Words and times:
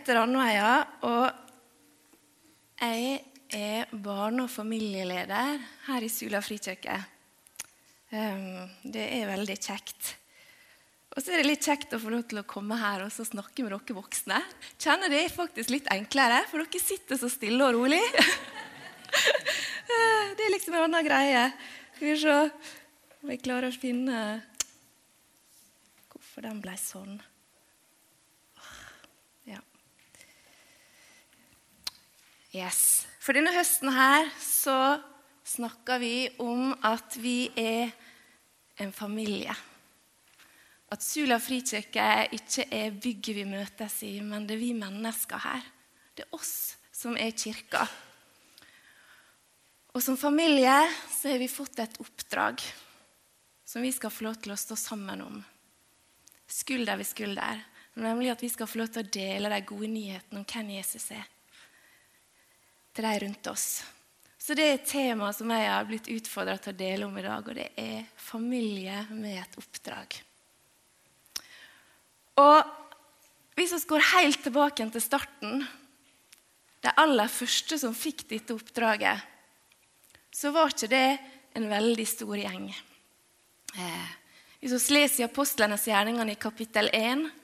Heter 0.00 0.16
Ranveia, 0.16 0.86
og 1.04 1.28
jeg 2.80 3.18
er 3.52 3.90
barne- 3.92 4.46
og 4.46 4.50
familieleder 4.50 5.58
her 5.86 6.06
i 6.06 6.08
Sula 6.08 6.40
frikirke. 6.40 6.94
Det 8.10 9.02
er 9.04 9.28
veldig 9.28 9.56
kjekt. 9.60 10.14
Og 11.10 11.20
så 11.20 11.34
er 11.34 11.42
det 11.42 11.50
litt 11.50 11.66
kjekt 11.66 11.92
å 11.92 12.00
få 12.00 12.12
lov 12.14 12.22
til 12.30 12.40
å 12.40 12.46
komme 12.48 12.78
her 12.80 13.04
og 13.04 13.12
snakke 13.12 13.66
med 13.66 13.74
dere 13.74 13.96
voksne. 13.98 14.38
Kjenner 14.80 15.12
det 15.12 15.26
faktisk 15.34 15.72
litt 15.74 15.90
enklere, 15.92 16.38
for 16.48 16.62
dere 16.62 16.80
sitter 16.80 17.20
så 17.20 17.28
stille 17.28 17.66
og 17.66 17.76
rolig. 17.76 18.00
det 20.38 20.46
er 20.46 20.54
liksom 20.54 20.78
en 20.78 20.86
annen 20.86 21.04
greie. 21.04 21.42
Skal 21.96 22.08
vi 22.08 22.14
se 22.22 22.38
om 23.20 23.34
jeg 23.34 23.42
klarer 23.44 23.68
å 23.68 23.80
finne 23.82 24.22
hvorfor 26.08 26.46
den 26.46 26.62
ble 26.64 26.78
sånn. 26.80 27.18
Ja. 29.50 29.60
Yes. 32.50 33.06
For 33.22 33.36
denne 33.36 33.52
høsten 33.54 33.92
her 33.94 34.26
så 34.42 34.98
snakker 35.46 36.00
vi 36.02 36.14
om 36.42 36.72
at 36.86 37.14
vi 37.22 37.50
er 37.58 37.92
en 38.80 38.90
familie. 38.94 39.54
At 40.90 41.04
Sula 41.06 41.38
frikirke 41.38 42.06
ikke 42.34 42.66
er 42.74 42.90
bygget 42.90 43.36
vi 43.36 43.46
møtes 43.46 44.00
i, 44.02 44.16
men 44.26 44.48
det 44.48 44.56
er 44.56 44.64
vi 44.64 44.72
mennesker 44.74 45.38
her. 45.44 45.62
Det 46.16 46.26
er 46.26 46.34
oss 46.34 46.54
som 46.90 47.14
er 47.14 47.30
kirka. 47.38 47.84
Og 49.94 50.02
som 50.02 50.18
familie 50.18 50.74
så 51.10 51.30
har 51.30 51.38
vi 51.38 51.50
fått 51.50 51.78
et 51.82 51.98
oppdrag 52.02 52.62
som 53.66 53.82
vi 53.82 53.92
skal 53.94 54.10
få 54.10 54.26
lov 54.26 54.38
til 54.42 54.54
å 54.54 54.58
stå 54.58 54.74
sammen 54.78 55.22
om. 55.22 55.40
Skulder 56.50 56.98
ved 56.98 57.06
skulder. 57.06 57.62
Nemlig 58.00 58.32
at 58.32 58.42
vi 58.42 58.50
skal 58.50 58.66
få 58.70 58.80
lov 58.80 58.90
til 58.90 59.04
å 59.04 59.12
dele 59.14 59.50
de 59.50 59.60
gode 59.66 59.90
nyhetene 59.90 60.42
om 60.42 60.46
hvem 60.46 60.74
Jesus 60.76 61.10
er, 61.14 61.24
til 62.94 63.06
de 63.06 63.14
rundt 63.24 63.50
oss. 63.50 63.68
Så 64.40 64.56
det 64.56 64.66
er 64.66 64.78
et 64.78 64.88
tema 64.88 65.28
som 65.36 65.50
jeg 65.52 65.68
har 65.68 65.86
blitt 65.86 66.08
utfordra 66.10 66.56
til 66.58 66.72
å 66.72 66.78
dele 66.78 67.06
om 67.06 67.18
i 67.20 67.24
dag, 67.24 67.44
og 67.44 67.56
det 67.58 67.68
er 67.78 68.06
familie 68.18 69.04
med 69.12 69.36
et 69.42 69.58
oppdrag. 69.60 70.16
Og 72.40 72.76
hvis 73.58 73.74
vi 73.76 73.80
går 73.92 74.06
helt 74.14 74.42
tilbake 74.42 74.86
til 74.94 75.04
starten, 75.04 75.60
de 76.80 76.92
aller 76.96 77.28
første 77.28 77.76
som 77.78 77.96
fikk 77.96 78.24
dette 78.30 78.56
oppdraget, 78.56 79.20
så 80.32 80.52
var 80.54 80.72
ikke 80.72 80.88
det 80.88 81.08
en 81.58 81.66
veldig 81.68 82.06
stor 82.08 82.38
gjeng. 82.40 82.70
Eh, 83.76 84.08
hvis 84.62 84.72
vi 84.72 84.96
leser 84.96 85.24
i 85.24 85.26
Apostlenes 85.26 85.84
gjerningene 85.88 86.32
i 86.32 86.40
kapittel 86.40 86.88
1, 86.94 87.26
eh, 87.26 87.39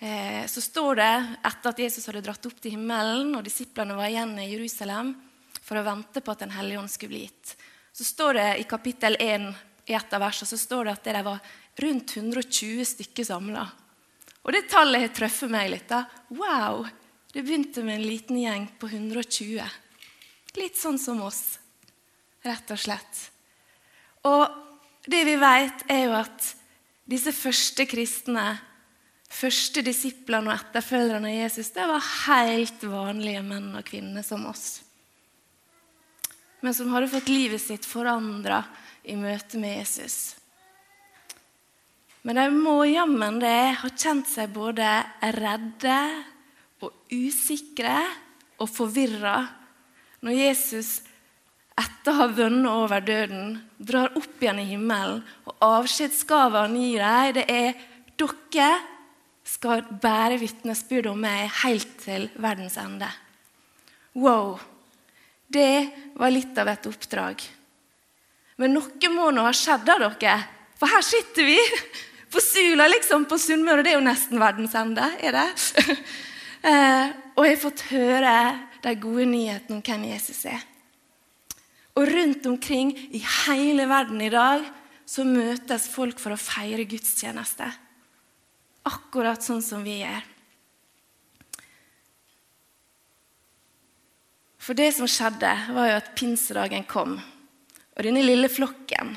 så 0.00 0.62
står 0.64 0.96
det 0.96 1.14
etter 1.44 1.68
at 1.68 1.80
Jesus 1.82 2.06
hadde 2.08 2.22
dratt 2.24 2.46
opp 2.48 2.60
til 2.62 2.72
himmelen, 2.72 3.34
og 3.36 3.44
disiplene 3.44 3.98
var 3.98 4.08
igjen 4.08 4.32
i 4.40 4.46
Jerusalem 4.48 5.10
for 5.60 5.76
å 5.76 5.84
vente 5.84 6.22
på 6.24 6.32
at 6.32 6.40
Den 6.40 6.54
hellige 6.54 6.80
ånd 6.80 6.90
skulle 6.90 7.12
bli 7.12 7.26
gitt, 7.26 7.52
så 7.92 8.06
står 8.08 8.38
det 8.38 8.48
i 8.62 8.64
kapittel 8.70 9.18
1 9.20 9.50
i 9.90 9.96
et 9.98 10.14
av 10.16 10.22
versene, 10.22 10.48
så 10.48 10.56
står 10.56 10.88
det 10.88 10.94
at 10.94 11.10
det 11.10 11.22
var 11.26 11.42
rundt 11.84 12.16
120 12.16 12.84
stykker 12.94 13.26
samla. 13.28 13.66
Og 14.40 14.54
det 14.54 14.68
tallet 14.72 15.04
har 15.04 15.12
truffet 15.14 15.52
meg 15.52 15.68
litt. 15.74 15.88
da. 15.88 16.04
Wow! 16.32 16.86
Det 17.32 17.42
begynte 17.42 17.84
med 17.84 18.00
en 18.00 18.06
liten 18.06 18.38
gjeng 18.40 18.66
på 18.80 18.88
120. 18.88 19.60
Litt 20.58 20.78
sånn 20.80 20.98
som 20.98 21.20
oss, 21.22 21.58
rett 22.42 22.72
og 22.72 22.80
slett. 22.80 23.20
Og 24.26 24.48
det 25.06 25.22
vi 25.28 25.36
vet, 25.38 25.84
er 25.92 26.02
jo 26.08 26.16
at 26.18 26.48
disse 27.10 27.32
første 27.34 27.86
kristne, 27.90 28.58
første 29.30 29.82
disiplene 29.86 30.50
og 30.50 30.58
etterfølgerne 30.58 31.30
av 31.30 31.38
Jesus, 31.44 31.70
det 31.74 31.86
var 31.88 32.10
helt 32.26 32.82
vanlige 32.84 33.42
menn 33.46 33.70
og 33.78 33.86
kvinner 33.86 34.26
som 34.26 34.44
oss. 34.50 34.80
Men 36.60 36.76
som 36.76 36.90
hadde 36.92 37.08
fått 37.12 37.30
livet 37.32 37.62
sitt 37.62 37.86
forandra 37.88 38.64
i 39.08 39.16
møte 39.16 39.60
med 39.60 39.78
Jesus. 39.78 40.18
Men 42.22 42.36
de 42.36 42.48
må 42.52 42.82
jammen 42.84 43.38
det 43.40 43.78
ha 43.80 43.90
kjent 43.96 44.28
seg 44.28 44.52
både 44.52 44.88
redde 45.38 46.00
og 46.84 46.92
usikre 47.14 47.96
og 48.60 48.68
forvirra 48.68 49.38
når 50.20 50.36
Jesus 50.36 50.98
etter 51.80 52.12
å 52.12 52.18
ha 52.18 52.26
vunnet 52.28 52.68
over 52.68 53.00
døden, 53.00 53.54
drar 53.78 54.12
opp 54.18 54.42
igjen 54.42 54.60
i 54.60 54.68
himmelen, 54.74 55.22
og 55.48 55.64
avskjedsgaven 55.64 56.66
han 56.66 56.76
gir 56.76 57.00
dem, 57.00 57.36
det 57.38 57.46
er 57.48 57.78
dere 58.20 58.70
skal 59.46 59.84
bære 60.02 60.38
vitnesbyrd 60.40 61.10
om 61.10 61.20
meg 61.24 61.48
helt 61.62 61.96
til 62.04 62.28
verdens 62.40 62.76
ende. 62.80 63.08
Wow! 64.18 64.58
Det 65.50 65.90
var 66.14 66.30
litt 66.30 66.58
av 66.62 66.68
et 66.70 66.86
oppdrag. 66.86 67.42
Men 68.60 68.76
noe 68.76 69.10
må 69.10 69.30
nå 69.34 69.42
ha 69.46 69.52
skjedd 69.56 69.88
av 69.90 70.04
dere, 70.20 70.36
for 70.78 70.90
her 70.92 71.02
sitter 71.04 71.48
vi 71.48 71.58
på 72.30 72.40
Sula, 72.40 72.86
liksom, 72.88 73.26
på 73.28 73.38
Sunnmøre. 73.40 73.82
Det 73.84 73.92
er 73.92 73.98
jo 73.98 74.06
nesten 74.06 74.40
verdens 74.40 74.76
ende, 74.78 75.06
er 75.20 75.34
det? 75.34 75.46
eh, 76.70 77.12
og 77.34 77.46
jeg 77.46 77.56
har 77.56 77.62
fått 77.64 77.86
høre 77.90 78.34
de 78.84 78.94
gode 79.02 79.26
nyhetene 79.28 79.80
om 79.80 79.84
hvem 79.84 80.06
Jesus 80.12 80.44
er. 80.48 80.62
Og 81.98 82.06
rundt 82.08 82.46
omkring 82.46 82.92
i 83.10 83.20
hele 83.44 83.88
verden 83.90 84.22
i 84.22 84.30
dag 84.32 84.62
så 85.08 85.26
møtes 85.26 85.88
folk 85.90 86.20
for 86.22 86.36
å 86.36 86.40
feire 86.40 86.86
gudstjeneste. 86.88 87.66
Akkurat 88.88 89.42
sånn 89.44 89.62
som 89.64 89.82
vi 89.84 90.00
gjør. 90.00 90.28
For 94.60 94.76
det 94.76 94.92
som 94.94 95.08
skjedde, 95.08 95.50
var 95.74 95.88
jo 95.88 95.98
at 95.98 96.12
pinsedagen 96.18 96.84
kom. 96.88 97.16
Og 97.96 98.06
denne 98.06 98.22
lille 98.24 98.48
flokken 98.52 99.16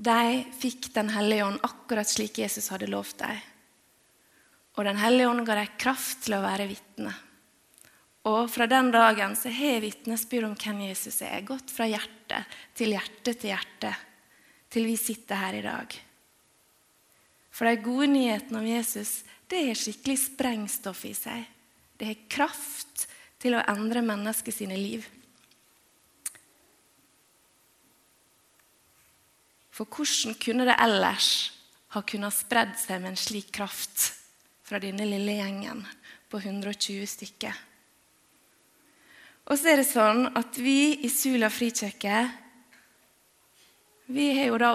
de 0.00 0.44
fikk 0.56 0.94
Den 0.94 1.10
hellige 1.12 1.44
ånd 1.44 1.60
akkurat 1.66 2.08
slik 2.08 2.38
Jesus 2.40 2.70
hadde 2.72 2.88
lovt 2.88 3.18
dem. 3.20 3.40
Og 4.78 4.86
Den 4.86 5.00
hellige 5.00 5.28
ånd 5.28 5.44
ga 5.44 5.58
dem 5.58 5.74
kraft 5.76 6.22
til 6.24 6.38
å 6.38 6.44
være 6.44 6.68
vitne. 6.70 7.12
Og 8.30 8.46
fra 8.52 8.68
den 8.68 8.90
dagen 8.92 9.34
så 9.36 9.52
har 9.52 9.80
vitnesbyrd 9.80 10.46
om 10.50 10.56
hvem 10.56 10.84
Jesus 10.86 11.20
er, 11.24 11.40
gått 11.44 11.72
fra 11.72 11.88
hjerte 11.88 12.44
til 12.76 12.92
hjerte 12.94 13.34
til 13.34 13.52
hjerte, 13.52 13.92
til 14.70 14.88
vi 14.88 14.96
sitter 15.00 15.40
her 15.40 15.56
i 15.56 15.64
dag. 15.64 16.00
For 17.50 17.66
de 17.66 17.82
gode 17.82 18.10
nyhetene 18.12 18.60
om 18.62 18.68
Jesus 18.68 19.20
det 19.50 19.64
har 19.66 19.78
skikkelig 19.78 20.18
sprengstoff 20.22 21.02
i 21.08 21.14
seg. 21.16 21.46
Det 21.98 22.06
har 22.06 22.28
kraft 22.30 23.08
til 23.42 23.56
å 23.56 23.64
endre 23.72 24.02
mennesker 24.04 24.54
sine 24.54 24.76
liv. 24.78 25.06
For 29.74 29.88
hvordan 29.88 30.36
kunne 30.38 30.66
det 30.68 30.76
ellers 30.78 31.50
ha 31.96 32.02
kunnet 32.06 32.36
spredd 32.36 32.76
seg 32.78 33.00
med 33.00 33.14
en 33.14 33.18
slik 33.18 33.50
kraft 33.56 34.10
fra 34.66 34.78
denne 34.78 35.08
lille 35.08 35.38
gjengen 35.40 35.82
på 36.30 36.38
120 36.38 37.08
stykker? 37.10 37.56
Og 39.50 39.58
så 39.58 39.72
er 39.72 39.80
det 39.80 39.88
sånn 39.88 40.28
at 40.38 40.60
vi 40.62 41.00
i 41.02 41.10
Sula 41.10 41.48
frikirke 41.50 42.22
vi 44.10 44.30
har 44.36 44.50
jo 44.50 44.58
da 44.58 44.70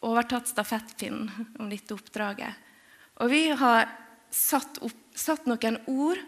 overtatt 0.00 0.48
stafettpinnen 0.48 1.30
om 1.58 1.70
dette 1.70 1.94
oppdraget. 1.94 2.66
Og 3.18 3.30
vi 3.32 3.48
har 3.50 3.88
satt, 4.30 4.78
opp, 4.84 4.98
satt 5.14 5.48
noen 5.50 5.80
ord 5.90 6.20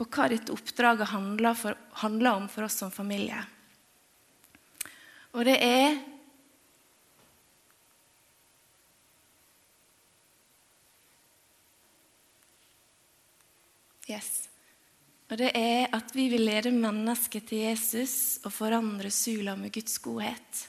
på 0.00 0.06
hva 0.08 0.28
dette 0.32 0.54
oppdraget 0.54 1.12
handler, 1.12 1.56
for, 1.58 1.76
handler 2.00 2.40
om 2.40 2.46
for 2.48 2.64
oss 2.64 2.78
som 2.80 2.92
familie. 2.94 3.42
Og 5.36 5.44
det 5.46 5.58
er 5.64 6.00
Yes. 14.10 14.48
Og 15.30 15.38
det 15.38 15.52
er 15.54 15.84
at 15.94 16.10
vi 16.16 16.24
vil 16.32 16.42
lede 16.42 16.72
mennesket 16.74 17.44
til 17.46 17.60
Jesus 17.68 18.40
og 18.42 18.50
forandre 18.50 19.12
Sula 19.14 19.54
med 19.54 19.70
Guds 19.70 20.00
godhet. 20.02 20.64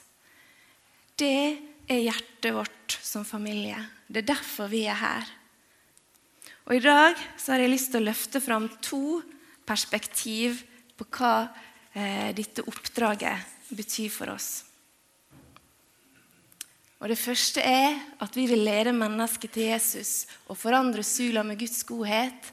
Det 1.18 1.71
er 1.90 2.04
hjertet 2.06 2.54
vårt 2.54 2.98
som 3.02 3.24
familie. 3.26 3.78
Det 4.06 4.22
er 4.22 4.32
derfor 4.34 4.70
vi 4.70 4.84
er 4.90 4.98
her. 4.98 5.30
Og 6.68 6.76
I 6.76 6.82
dag 6.84 7.18
så 7.40 7.54
har 7.54 7.64
jeg 7.64 7.72
lyst 7.72 7.90
til 7.92 8.02
å 8.02 8.08
løfte 8.10 8.42
fram 8.42 8.68
to 8.84 9.20
perspektiv 9.66 10.62
på 10.98 11.06
hva 11.18 11.48
eh, 11.94 12.30
dette 12.36 12.64
oppdraget 12.68 13.72
betyr 13.72 14.12
for 14.12 14.34
oss. 14.34 14.62
Og 17.02 17.10
Det 17.10 17.18
første 17.18 17.62
er 17.66 17.96
at 18.22 18.36
vi 18.38 18.46
vil 18.46 18.62
lede 18.62 18.94
mennesket 18.94 19.56
til 19.56 19.72
Jesus 19.72 20.28
og 20.46 20.58
forandre 20.60 21.02
Sula 21.02 21.42
med 21.42 21.58
Guds 21.58 21.82
godhet 21.88 22.52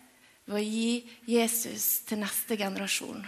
ved 0.50 0.58
å 0.58 0.64
gi 0.64 0.94
Jesus 1.30 2.02
til 2.10 2.24
neste 2.24 2.58
generasjon. 2.58 3.22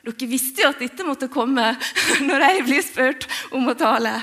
Dere 0.00 0.26
visste 0.26 0.64
jo 0.64 0.72
at 0.72 0.80
dette 0.82 1.06
måtte 1.06 1.30
komme 1.30 1.68
når 2.28 2.46
jeg 2.48 2.66
blir 2.66 2.82
spurt 2.82 3.28
om 3.54 3.70
å 3.70 3.78
tale. 3.78 4.16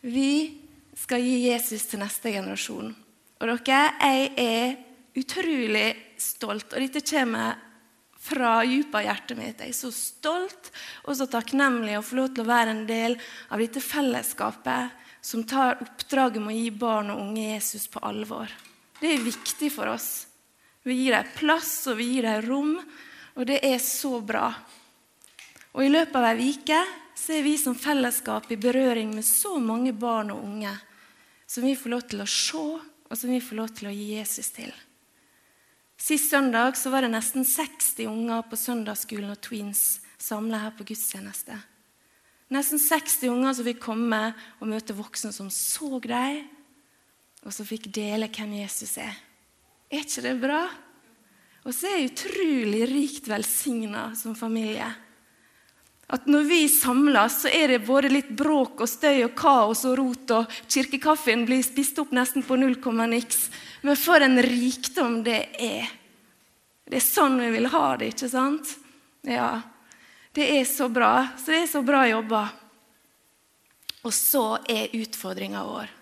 Vi 0.00 0.60
skal 0.96 1.20
gi 1.20 1.50
Jesus 1.50 1.84
til 1.90 2.00
neste 2.00 2.32
generasjon. 2.32 2.92
Og 3.40 3.50
dere, 3.66 3.80
jeg 4.00 4.30
er 4.40 4.78
utrolig 5.20 5.88
stolt, 6.20 6.72
og 6.72 6.80
dette 6.80 7.02
kommer 7.04 7.58
fra 8.20 8.60
dypet 8.68 8.96
av 9.00 9.04
hjertet 9.06 9.38
mitt. 9.38 9.60
Jeg 9.60 9.72
er 9.72 9.76
så 9.76 9.90
stolt 9.92 10.70
og 11.06 11.16
så 11.16 11.26
takknemlig 11.30 11.98
å 11.98 12.04
få 12.04 12.18
lov 12.18 12.32
til 12.34 12.44
å 12.44 12.50
være 12.50 12.74
en 12.74 12.82
del 12.88 13.16
av 13.48 13.62
dette 13.62 13.80
fellesskapet 13.84 14.98
som 15.24 15.44
tar 15.48 15.80
oppdraget 15.84 16.40
med 16.40 16.54
å 16.54 16.58
gi 16.58 16.72
barn 16.72 17.12
og 17.12 17.22
unge 17.24 17.46
Jesus 17.54 17.88
på 17.92 18.00
alvor. 18.04 18.52
Det 19.00 19.14
er 19.14 19.24
viktig 19.24 19.70
for 19.72 19.92
oss. 19.92 20.26
Vi 20.84 20.96
gir 20.96 21.16
dem 21.16 21.32
plass, 21.36 21.72
og 21.92 21.98
vi 22.00 22.08
gir 22.14 22.28
dem 22.28 22.44
rom, 22.46 22.76
og 23.36 23.48
det 23.48 23.60
er 23.68 23.80
så 23.84 24.20
bra. 24.24 24.48
Og 25.74 25.84
I 25.86 25.92
løpet 25.92 26.16
av 26.18 26.26
ei 26.32 26.50
uke 26.50 26.78
er 27.30 27.44
vi 27.46 27.56
som 27.60 27.76
fellesskap 27.78 28.48
i 28.50 28.58
berøring 28.58 29.12
med 29.14 29.26
så 29.26 29.58
mange 29.62 29.92
barn 29.94 30.32
og 30.34 30.42
unge 30.42 30.72
som 31.50 31.66
vi 31.66 31.76
får 31.78 31.92
lov 31.92 32.06
til 32.10 32.22
å 32.22 32.28
se, 32.30 32.62
og 33.10 33.18
som 33.18 33.30
vi 33.30 33.40
får 33.42 33.58
lov 33.58 33.72
til 33.74 33.90
å 33.90 33.94
gi 33.94 34.06
Jesus 34.14 34.52
til. 34.54 34.70
Sist 36.00 36.30
søndag 36.30 36.78
så 36.78 36.92
var 36.92 37.04
det 37.04 37.10
nesten 37.12 37.44
60 37.44 38.06
unger 38.08 38.46
på 38.48 38.56
søndagsskolen 38.56 39.34
og 39.34 39.40
Tweens 39.44 40.00
samla 40.20 40.62
her 40.62 40.76
på 40.78 40.86
gudstjeneste. 40.88 41.58
Nesten 42.54 42.80
60 42.82 43.30
unger 43.30 43.56
som 43.58 43.66
fikk 43.66 43.82
komme 43.82 44.20
og 44.58 44.70
møte 44.70 44.96
voksne 44.96 45.32
som 45.34 45.50
så 45.54 46.00
dem, 46.06 46.46
og 47.44 47.54
som 47.54 47.66
fikk 47.66 47.90
dele 47.94 48.30
hvem 48.30 48.56
Jesus 48.60 48.96
er. 49.00 49.14
Er 49.90 50.04
ikke 50.04 50.24
det 50.24 50.34
bra? 50.42 50.64
Og 51.66 51.74
så 51.76 51.88
er 51.88 51.98
jeg 51.98 52.10
utrolig 52.12 52.82
rikt 52.88 53.28
velsigna 53.28 54.10
som 54.16 54.38
familie. 54.38 54.88
At 56.10 56.26
når 56.26 56.46
vi 56.48 56.64
samles, 56.68 57.36
så 57.44 57.50
er 57.54 57.70
det 57.70 57.84
både 57.86 58.10
litt 58.10 58.30
bråk 58.34 58.82
og 58.82 58.90
støy 58.90 59.22
og 59.28 59.34
kaos 59.38 59.84
og 59.86 59.94
rot, 60.00 60.32
og 60.34 60.56
kirkekaffen 60.66 61.44
blir 61.46 61.62
spist 61.62 62.00
opp 62.02 62.10
nesten 62.16 62.42
på 62.42 62.58
null 62.58 62.80
komma 62.82 63.06
niks. 63.06 63.46
Men 63.86 63.98
for 63.98 64.22
en 64.26 64.40
rikdom 64.42 65.20
det 65.26 65.44
er. 65.54 65.86
Det 66.90 66.98
er 66.98 67.06
sånn 67.06 67.38
vi 67.38 67.52
vil 67.54 67.70
ha 67.70 67.84
det, 68.00 68.10
ikke 68.16 68.30
sant? 68.32 68.74
Ja. 69.22 69.60
Det 70.34 70.50
er 70.58 70.66
så 70.66 70.90
bra. 70.90 71.28
Så 71.38 71.54
det 71.54 71.62
er 71.62 71.70
så 71.70 71.86
bra 71.86 72.02
jobba. 72.10 72.42
Og 74.02 74.14
så 74.16 74.44
er 74.66 74.96
utfordringa 74.98 75.62
vår. 75.62 75.96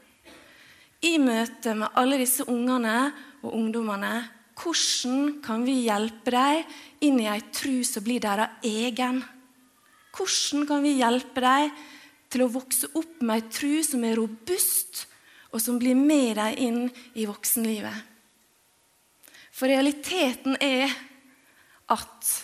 I 1.05 1.19
møte 1.21 1.77
med 1.77 1.93
alle 2.01 2.17
disse 2.25 2.49
ungene 2.49 3.11
og 3.45 3.53
ungdommene. 3.53 4.15
Hvordan 4.59 5.43
kan 5.45 5.69
vi 5.69 5.83
hjelpe 5.85 6.33
dem 6.33 6.79
inn 7.05 7.21
i 7.21 7.29
ei 7.31 7.43
tru 7.53 7.83
som 7.87 8.03
blir 8.07 8.25
deres 8.25 8.65
egen? 8.67 9.21
Hvordan 10.19 10.67
kan 10.67 10.83
vi 10.83 10.97
hjelpe 10.99 11.43
dem 11.45 11.71
til 12.29 12.43
å 12.45 12.51
vokse 12.51 12.91
opp 12.99 13.23
med 13.23 13.39
ei 13.39 13.53
tru 13.55 13.75
som 13.87 14.03
er 14.05 14.19
robust, 14.19 15.07
og 15.55 15.63
som 15.63 15.79
blir 15.81 15.95
med 15.97 16.37
dem 16.37 16.59
inn 16.59 16.81
i 17.15 17.29
voksenlivet? 17.29 18.03
For 19.55 19.71
realiteten 19.71 20.59
er 20.61 20.91
at 21.91 22.35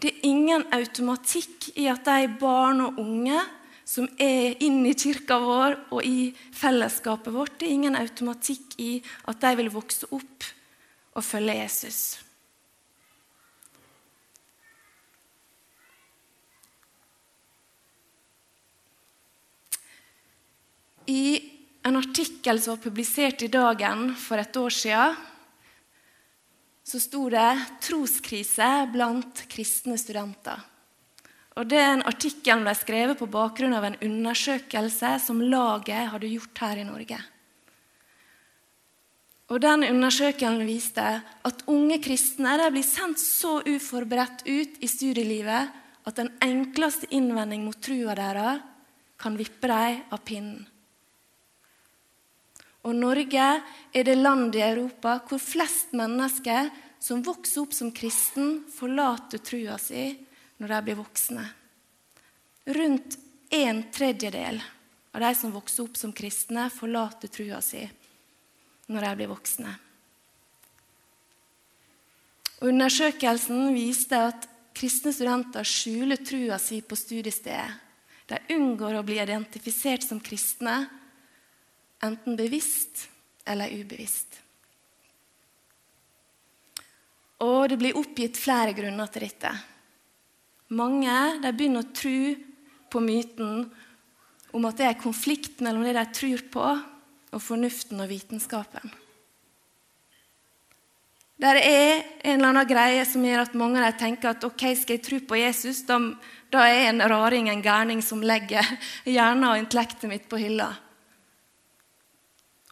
det 0.00 0.10
er 0.10 0.26
ingen 0.30 0.64
automatikk 0.74 1.72
i 1.78 1.86
at 1.90 2.06
de 2.06 2.30
barn 2.40 2.82
og 2.86 2.98
unge 3.02 3.42
som 3.84 4.08
er 4.20 4.56
inne 4.64 4.90
i 4.90 4.98
kirka 4.98 5.36
vår 5.42 5.76
og 5.92 6.06
i 6.06 6.30
fellesskapet 6.56 7.34
vårt. 7.34 7.58
Det 7.58 7.68
er 7.68 7.76
ingen 7.76 7.98
automatikk 7.98 8.78
i 8.80 8.92
at 9.28 9.42
de 9.44 9.54
vil 9.60 9.72
vokse 9.74 10.08
opp 10.10 10.48
og 11.14 11.24
følge 11.24 11.58
Jesus. 11.60 12.00
I 21.06 21.50
en 21.84 21.96
artikkel 21.96 22.60
som 22.60 22.76
var 22.76 22.84
publisert 22.84 23.42
i 23.44 23.50
Dagen 23.52 24.14
for 24.16 24.40
et 24.40 24.56
år 24.56 24.72
siden, 24.72 25.16
så 26.84 27.00
sto 27.00 27.28
det 27.32 27.64
'Troskrise 27.80 28.92
blant 28.92 29.44
kristne 29.48 29.96
studenter'. 29.96 30.60
Og 31.56 31.68
Den 31.68 32.02
artikkelen 32.02 32.64
ble 32.64 32.74
skrevet 32.74 33.18
på 33.18 33.30
bakgrunn 33.30 33.74
av 33.74 33.84
en 33.84 33.96
undersøkelse 34.02 35.20
som 35.20 35.40
laget 35.40 36.10
hadde 36.10 36.32
gjort 36.32 36.58
her 36.58 36.76
i 36.76 36.84
Norge. 36.84 37.18
Og 39.52 39.60
den 39.60 39.84
Undersøkelsen 39.84 40.66
viste 40.66 41.22
at 41.44 41.64
unge 41.70 42.00
kristne 42.02 42.56
blir 42.72 42.82
sendt 42.82 43.20
så 43.20 43.60
uforberedt 43.60 44.46
ut 44.48 44.78
i 44.80 44.88
studielivet 44.88 45.68
at 46.04 46.16
den 46.16 46.30
enkleste 46.42 47.06
innvending 47.12 47.64
mot 47.64 47.80
trua 47.80 48.16
deres 48.16 48.62
kan 49.20 49.36
vippe 49.36 49.68
dem 49.68 50.00
av 50.10 50.24
pinnen. 50.24 50.64
Og 52.84 52.92
Norge 52.96 53.44
er 53.96 54.04
det 54.04 54.16
landet 54.18 54.60
i 54.60 54.64
Europa 54.66 55.16
hvor 55.28 55.40
flest 55.40 55.94
mennesker 55.96 56.68
som 57.00 57.22
vokser 57.24 57.64
opp 57.64 57.74
som 57.76 57.92
kristen, 57.92 58.62
forlater 58.72 59.40
trua 59.44 59.78
si 59.80 60.10
når 60.60 60.72
de 60.72 60.80
blir 60.86 60.98
voksne. 61.00 61.44
Rundt 62.76 63.18
en 63.52 63.82
tredjedel 63.92 64.60
av 65.14 65.24
de 65.24 65.32
som 65.36 65.52
vokser 65.52 65.84
opp 65.84 65.98
som 66.00 66.12
kristne, 66.16 66.68
forlater 66.72 67.32
trua 67.32 67.60
si 67.64 67.84
når 68.88 69.06
de 69.06 69.12
blir 69.20 69.32
voksne. 69.32 69.72
Undersøkelsen 72.64 73.72
viste 73.76 74.18
at 74.30 74.48
kristne 74.76 75.12
studenter 75.12 75.66
skjuler 75.68 76.20
trua 76.24 76.58
si 76.60 76.80
på 76.84 76.96
studiestedet. 76.96 77.80
De 78.24 78.40
unngår 78.56 78.96
å 78.96 79.04
bli 79.04 79.18
identifisert 79.20 80.04
som 80.06 80.20
kristne, 80.24 80.86
enten 82.04 82.36
bevisst 82.38 83.08
eller 83.48 83.72
ubevisst. 83.72 84.40
Og 87.44 87.68
det 87.68 87.78
blir 87.80 87.98
oppgitt 87.98 88.38
flere 88.40 88.74
grunner 88.76 89.10
til 89.12 89.26
dette. 89.26 89.52
Mange 90.74 91.14
de 91.42 91.52
begynner 91.52 91.84
å 91.84 91.94
tro 91.96 92.18
på 92.92 93.02
myten 93.04 93.64
om 94.54 94.66
at 94.68 94.78
det 94.78 94.86
er 94.88 95.00
konflikt 95.00 95.62
mellom 95.64 95.84
det 95.84 95.96
de 95.96 96.04
tror 96.14 96.44
på, 96.54 96.66
og 97.34 97.42
fornuften 97.42 97.98
og 97.98 98.06
vitenskapen. 98.06 98.92
Der 101.42 101.58
er 101.58 102.04
en 102.22 102.36
eller 102.38 102.52
annen 102.52 102.68
greie 102.70 103.02
som 103.10 103.24
gjør 103.26 103.42
at 103.42 103.56
mange 103.58 103.80
av 103.80 103.88
dem 103.88 103.98
tenker 104.04 104.30
at 104.30 104.44
ok, 104.46 104.68
skal 104.78 104.96
jeg 104.96 105.02
tro 105.02 105.18
på 105.26 105.40
Jesus, 105.40 105.82
da, 105.88 105.98
da 106.54 106.62
er 106.62 106.76
jeg 106.76 106.92
en 106.92 107.06
raring, 107.10 107.50
en 107.50 107.64
gærning, 107.64 108.04
som 108.06 108.22
legger 108.22 108.62
hjernen 109.02 109.48
og 109.50 109.58
intellektet 109.58 110.06
mitt 110.08 110.28
på 110.30 110.38
hylla. 110.38 110.70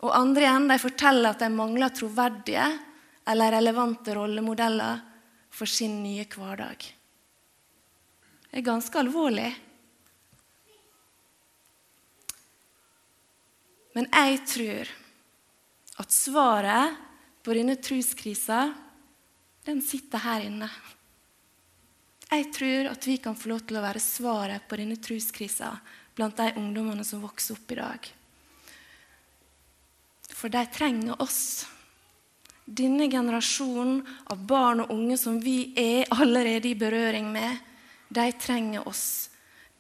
Og 0.02 0.11
andre 0.16 0.47
igjen 0.47 0.66
de 0.71 0.78
forteller 0.82 1.30
at 1.30 1.42
de 1.44 1.50
mangler 1.54 1.94
troverdige 1.94 2.64
eller 3.30 3.54
relevante 3.54 4.14
rollemodeller 4.16 5.02
for 5.52 5.71
sin 5.71 6.00
nye 6.02 6.25
hverdag 6.26 6.88
Det 8.50 8.59
er 8.59 8.66
ganske 8.66 8.99
alvorlig. 8.99 9.50
Men 13.94 14.09
jeg 14.09 14.40
tror 14.49 14.90
at 16.02 16.12
svaret 16.12 16.99
på 17.44 17.54
denne 17.56 17.76
troskrisa, 17.76 18.64
den 19.66 19.82
sitter 19.85 20.23
her 20.25 20.47
inne. 20.49 20.68
Jeg 22.32 22.49
tror 22.56 22.88
at 22.92 23.06
vi 23.06 23.18
kan 23.21 23.37
få 23.37 23.52
lov 23.52 23.64
til 23.68 23.78
å 23.78 23.85
være 23.85 24.00
svaret 24.02 24.64
på 24.68 24.78
denne 24.80 24.97
troskrisa 24.97 25.75
blant 26.16 26.38
de 26.40 26.52
ungdommene 26.56 27.04
som 27.04 27.25
vokser 27.25 27.59
opp 27.59 27.75
i 27.75 27.80
dag. 27.80 28.12
For 30.42 30.50
de 30.50 30.66
trenger 30.66 31.22
oss. 31.22 31.66
Denne 32.64 33.06
generasjonen 33.06 34.00
av 34.26 34.40
barn 34.42 34.80
og 34.82 34.90
unge 34.90 35.14
som 35.20 35.37
vi 35.38 35.70
er 35.78 36.08
allerede 36.11 36.66
i 36.66 36.78
berøring 36.78 37.28
med, 37.30 37.61
de 38.11 38.25
trenger 38.42 38.88
oss. 38.90 39.30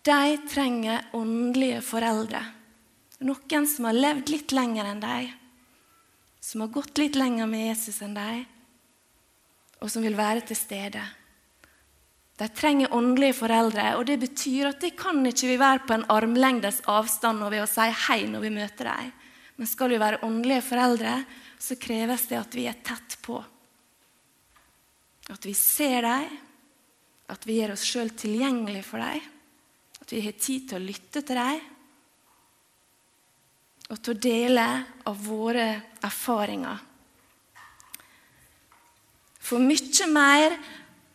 De 0.06 0.36
trenger 0.46 1.08
åndelige 1.18 1.80
foreldre. 1.82 2.42
Noen 3.26 3.66
som 3.66 3.88
har 3.88 3.98
levd 3.98 4.30
litt 4.30 4.54
lenger 4.54 4.86
enn 4.92 5.02
dem, 5.02 5.32
som 6.38 6.62
har 6.62 6.70
gått 6.76 7.00
litt 7.02 7.18
lenger 7.18 7.50
med 7.50 7.66
Jesus 7.72 7.98
enn 8.06 8.14
dem, 8.14 8.44
og 9.82 9.90
som 9.90 10.06
vil 10.06 10.18
være 10.18 10.44
til 10.46 10.58
stede. 10.58 11.02
De 12.38 12.48
trenger 12.54 12.94
åndelige 12.94 13.34
foreldre, 13.40 13.96
og 13.98 14.06
det 14.06 14.20
betyr 14.22 14.70
at 14.70 14.78
det 14.82 14.92
kan 14.98 15.18
ikke 15.26 15.50
vi 15.50 15.58
være 15.58 15.82
på 15.88 15.98
en 15.98 16.06
armlengdes 16.10 16.84
avstand 16.86 17.42
og 17.42 17.50
ved 17.50 17.64
å 17.66 17.70
si 17.70 17.88
hei 18.06 18.20
når 18.30 18.46
vi 18.46 18.54
møter 18.60 18.92
dem. 18.92 19.10
Men 19.62 19.68
skal 19.70 19.92
vi 19.92 19.98
være 20.02 20.24
åndelige 20.26 20.62
foreldre, 20.66 21.10
så 21.54 21.76
kreves 21.78 22.24
det 22.26 22.34
at 22.34 22.54
vi 22.58 22.64
er 22.66 22.80
tett 22.82 23.14
på. 23.22 23.36
At 25.30 25.44
vi 25.46 25.52
ser 25.54 26.02
dem, 26.02 26.32
at 27.30 27.44
vi 27.46 27.60
gjør 27.60 27.76
oss 27.76 27.84
sjøl 27.86 28.08
tilgjengelig 28.18 28.80
for 28.82 28.98
dem, 28.98 29.28
at 30.02 30.10
vi 30.10 30.22
har 30.24 30.34
tid 30.34 30.64
til 30.66 30.80
å 30.80 30.82
lytte 30.82 31.22
til 31.22 31.38
dem, 31.38 31.60
og 33.86 34.00
til 34.00 34.16
å 34.16 34.22
dele 34.24 34.64
av 35.06 35.20
våre 35.28 35.66
erfaringer. 36.08 36.80
For 39.46 39.62
mye 39.62 40.08
mer 40.10 40.56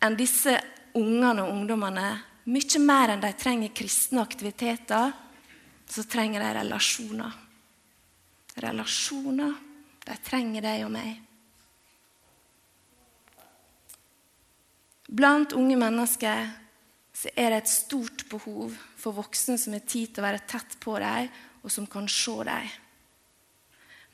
enn 0.07 0.15
disse 0.15 0.53
ungene 0.95 1.43
og 1.43 1.51
ungdommene, 1.51 2.05
mye 2.47 2.81
mer 2.85 3.11
enn 3.11 3.25
de 3.27 3.33
trenger 3.43 3.75
kristne 3.75 4.23
aktiviteter, 4.23 5.11
så 5.83 6.05
trenger 6.07 6.47
de 6.47 6.53
relasjoner. 6.61 7.43
Relasjoner. 8.63 9.53
De 10.07 10.15
trenger 10.23 10.63
deg 10.63 10.85
og 10.85 10.93
meg. 10.93 11.17
Blant 15.07 15.53
unge 15.55 15.77
mennesker 15.79 16.49
så 17.15 17.31
er 17.33 17.51
det 17.51 17.61
et 17.63 17.71
stort 17.71 18.25
behov 18.29 18.75
for 18.99 19.15
voksne 19.17 19.55
som 19.59 19.73
har 19.73 19.85
tid 19.87 20.11
til 20.11 20.21
å 20.21 20.27
være 20.27 20.43
tett 20.49 20.75
på 20.83 20.97
dem, 21.01 21.29
og 21.63 21.73
som 21.73 21.87
kan 21.89 22.05
se 22.11 22.35
dem. 22.47 22.67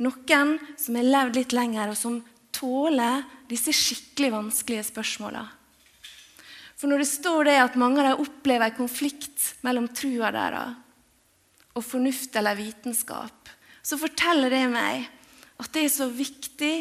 Noen 0.05 0.53
som 0.79 0.95
har 0.97 1.09
levd 1.09 1.39
litt 1.39 1.55
lenger, 1.55 1.91
og 1.91 1.97
som 1.99 2.21
tåler 2.53 3.25
disse 3.49 3.73
skikkelig 3.75 4.31
vanskelige 4.33 4.85
spørsmåla. 4.91 5.43
For 6.77 6.91
når 6.91 7.03
det 7.03 7.09
står 7.09 7.49
det 7.49 7.57
at 7.61 7.77
mange 7.79 8.01
av 8.01 8.09
dem 8.09 8.23
opplever 8.23 8.69
en 8.69 8.77
konflikt 8.77 9.45
mellom 9.65 9.89
trua 9.95 10.31
deres 10.35 10.79
og 11.73 11.85
fornuft 11.87 12.35
eller 12.37 12.57
vitenskap, 12.59 13.49
så 13.83 13.99
forteller 13.99 14.53
det 14.53 14.65
meg 14.71 15.07
at 15.59 15.71
det 15.75 15.85
er 15.85 15.91
så 15.91 16.07
viktig 16.11 16.75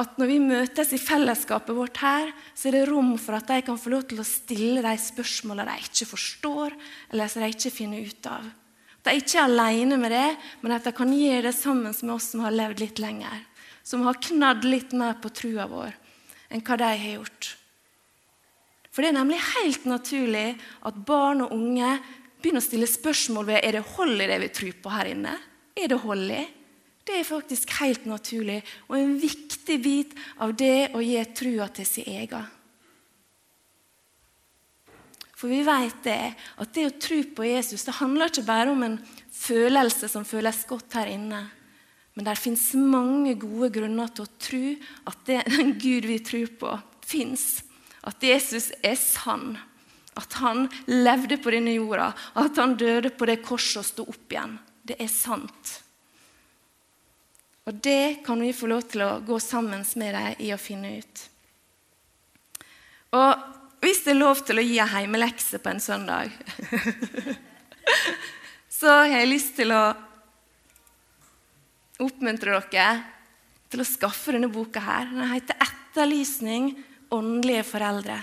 at 0.00 0.16
når 0.18 0.26
vi 0.26 0.40
møtes 0.42 0.90
i 0.96 0.98
fellesskapet 0.98 1.76
vårt 1.76 2.00
her, 2.02 2.32
så 2.58 2.68
er 2.68 2.80
det 2.80 2.88
rom 2.88 3.12
for 3.20 3.36
at 3.38 3.46
de 3.46 3.60
kan 3.62 3.78
få 3.78 3.92
lov 3.92 4.08
til 4.10 4.18
å 4.18 4.26
stille 4.26 4.82
de 4.82 4.94
spørsmålene 4.98 5.70
de 5.70 5.86
ikke 5.86 6.08
forstår, 6.10 6.74
eller 7.14 7.30
som 7.30 7.44
de 7.44 7.50
ikke 7.54 7.74
finner 7.74 8.02
ut 8.02 8.26
av. 8.26 8.48
At 8.98 9.10
de 9.10 9.20
ikke 9.20 9.38
er 9.38 9.46
alene 9.46 9.98
med 10.00 10.10
det, 10.10 10.28
men 10.64 10.74
at 10.74 10.88
de 10.88 10.94
kan 10.96 11.12
gjøre 11.14 11.46
det 11.46 11.54
sammen 11.54 11.94
med 11.94 12.14
oss 12.16 12.32
som 12.32 12.42
har 12.42 12.56
levd 12.56 12.82
litt 12.82 13.02
lenger. 13.02 13.44
Som 13.86 14.02
har 14.08 14.18
knadd 14.18 14.66
litt 14.66 14.96
mer 14.96 15.20
på 15.22 15.30
trua 15.30 15.68
vår 15.70 15.94
enn 16.54 16.62
hva 16.64 16.76
de 16.78 16.86
har 16.86 17.16
gjort. 17.18 17.54
For 18.94 19.02
det 19.02 19.10
er 19.10 19.16
nemlig 19.16 19.40
helt 19.42 19.86
naturlig 19.90 20.54
at 20.86 21.00
barn 21.06 21.42
og 21.42 21.54
unge 21.54 21.96
begynner 22.38 22.62
å 22.62 22.66
stille 22.66 22.86
spørsmål 22.86 23.48
ved 23.48 23.62
er 23.62 23.78
det 23.78 23.88
hold 23.94 24.22
i 24.22 24.28
det 24.30 24.38
vi 24.42 24.50
tror 24.54 24.76
på 24.84 24.92
her 24.92 25.10
inne. 25.10 25.34
Er 25.74 25.90
det 25.90 26.02
hold 26.04 26.30
i? 26.30 26.42
Det 27.04 27.18
er 27.18 27.26
faktisk 27.28 27.74
helt 27.82 28.06
naturlig 28.08 28.62
og 28.88 28.96
en 28.96 29.16
viktig 29.20 29.76
bit 29.84 30.14
av 30.40 30.54
det 30.56 30.94
å 30.96 31.02
gi 31.04 31.18
trua 31.36 31.66
til 31.74 31.88
sin 31.88 32.08
egen. 32.14 32.46
For 35.34 35.50
vi 35.52 35.60
vet 35.66 35.98
det, 36.06 36.32
at 36.32 36.72
det 36.72 36.86
å 36.88 36.94
tro 36.96 37.18
på 37.36 37.44
Jesus 37.44 37.84
det 37.84 37.98
handler 37.98 38.30
ikke 38.30 38.46
bare 38.46 38.72
om 38.72 38.86
en 38.86 38.96
følelse 39.34 40.08
som 40.08 40.24
føles 40.24 40.62
godt 40.70 40.96
her 40.96 41.10
inne. 41.12 41.42
Men 42.14 42.28
det 42.28 42.38
fins 42.38 42.70
mange 42.78 43.34
gode 43.42 43.68
grunner 43.74 44.12
til 44.14 44.24
å 44.24 44.34
tro 44.40 44.64
at 45.10 45.30
den 45.58 45.74
Gud 45.82 46.08
vi 46.08 46.20
tror 46.24 46.54
på, 46.60 46.72
fins. 47.04 47.64
At 48.06 48.24
Jesus 48.24 48.70
er 48.80 48.96
sann. 49.00 49.58
At 50.16 50.38
han 50.38 50.68
levde 50.86 51.36
på 51.42 51.52
denne 51.52 51.74
jorda. 51.74 52.12
At 52.38 52.56
han 52.62 52.76
døde 52.78 53.10
på 53.12 53.26
det 53.28 53.42
korset 53.44 53.82
og 53.82 53.88
sto 53.88 54.06
opp 54.14 54.32
igjen. 54.32 54.54
Det 54.84 54.98
er 55.00 55.08
sant. 55.08 55.78
Og 57.64 57.76
det 57.80 58.20
kan 58.26 58.40
vi 58.44 58.52
få 58.52 58.68
lov 58.68 58.84
til 58.92 59.04
å 59.06 59.20
gå 59.24 59.38
sammen 59.40 59.84
med 59.96 60.12
dem 60.12 60.42
i 60.44 60.50
å 60.52 60.60
finne 60.60 60.98
ut. 61.00 61.22
Og 63.16 63.84
hvis 63.84 64.02
det 64.04 64.12
er 64.12 64.20
lov 64.20 64.42
til 64.44 64.60
å 64.60 64.64
gi 64.64 64.76
en 64.82 64.92
heimelekse 64.92 65.60
på 65.62 65.72
en 65.72 65.80
søndag, 65.80 66.32
så 68.78 68.92
har 69.00 69.14
jeg 69.14 69.30
lyst 69.30 69.56
til 69.56 69.72
å 69.72 69.82
oppmuntre 72.04 72.60
dere 72.68 72.88
til 73.72 73.82
å 73.82 73.88
skaffe 73.88 74.34
denne 74.34 74.52
boka 74.52 74.82
her. 74.82 75.08
Den 75.08 75.32
heter 75.32 75.56
'Etterlysning 75.56 76.72
åndelige 77.14 77.64
foreldre', 77.64 78.22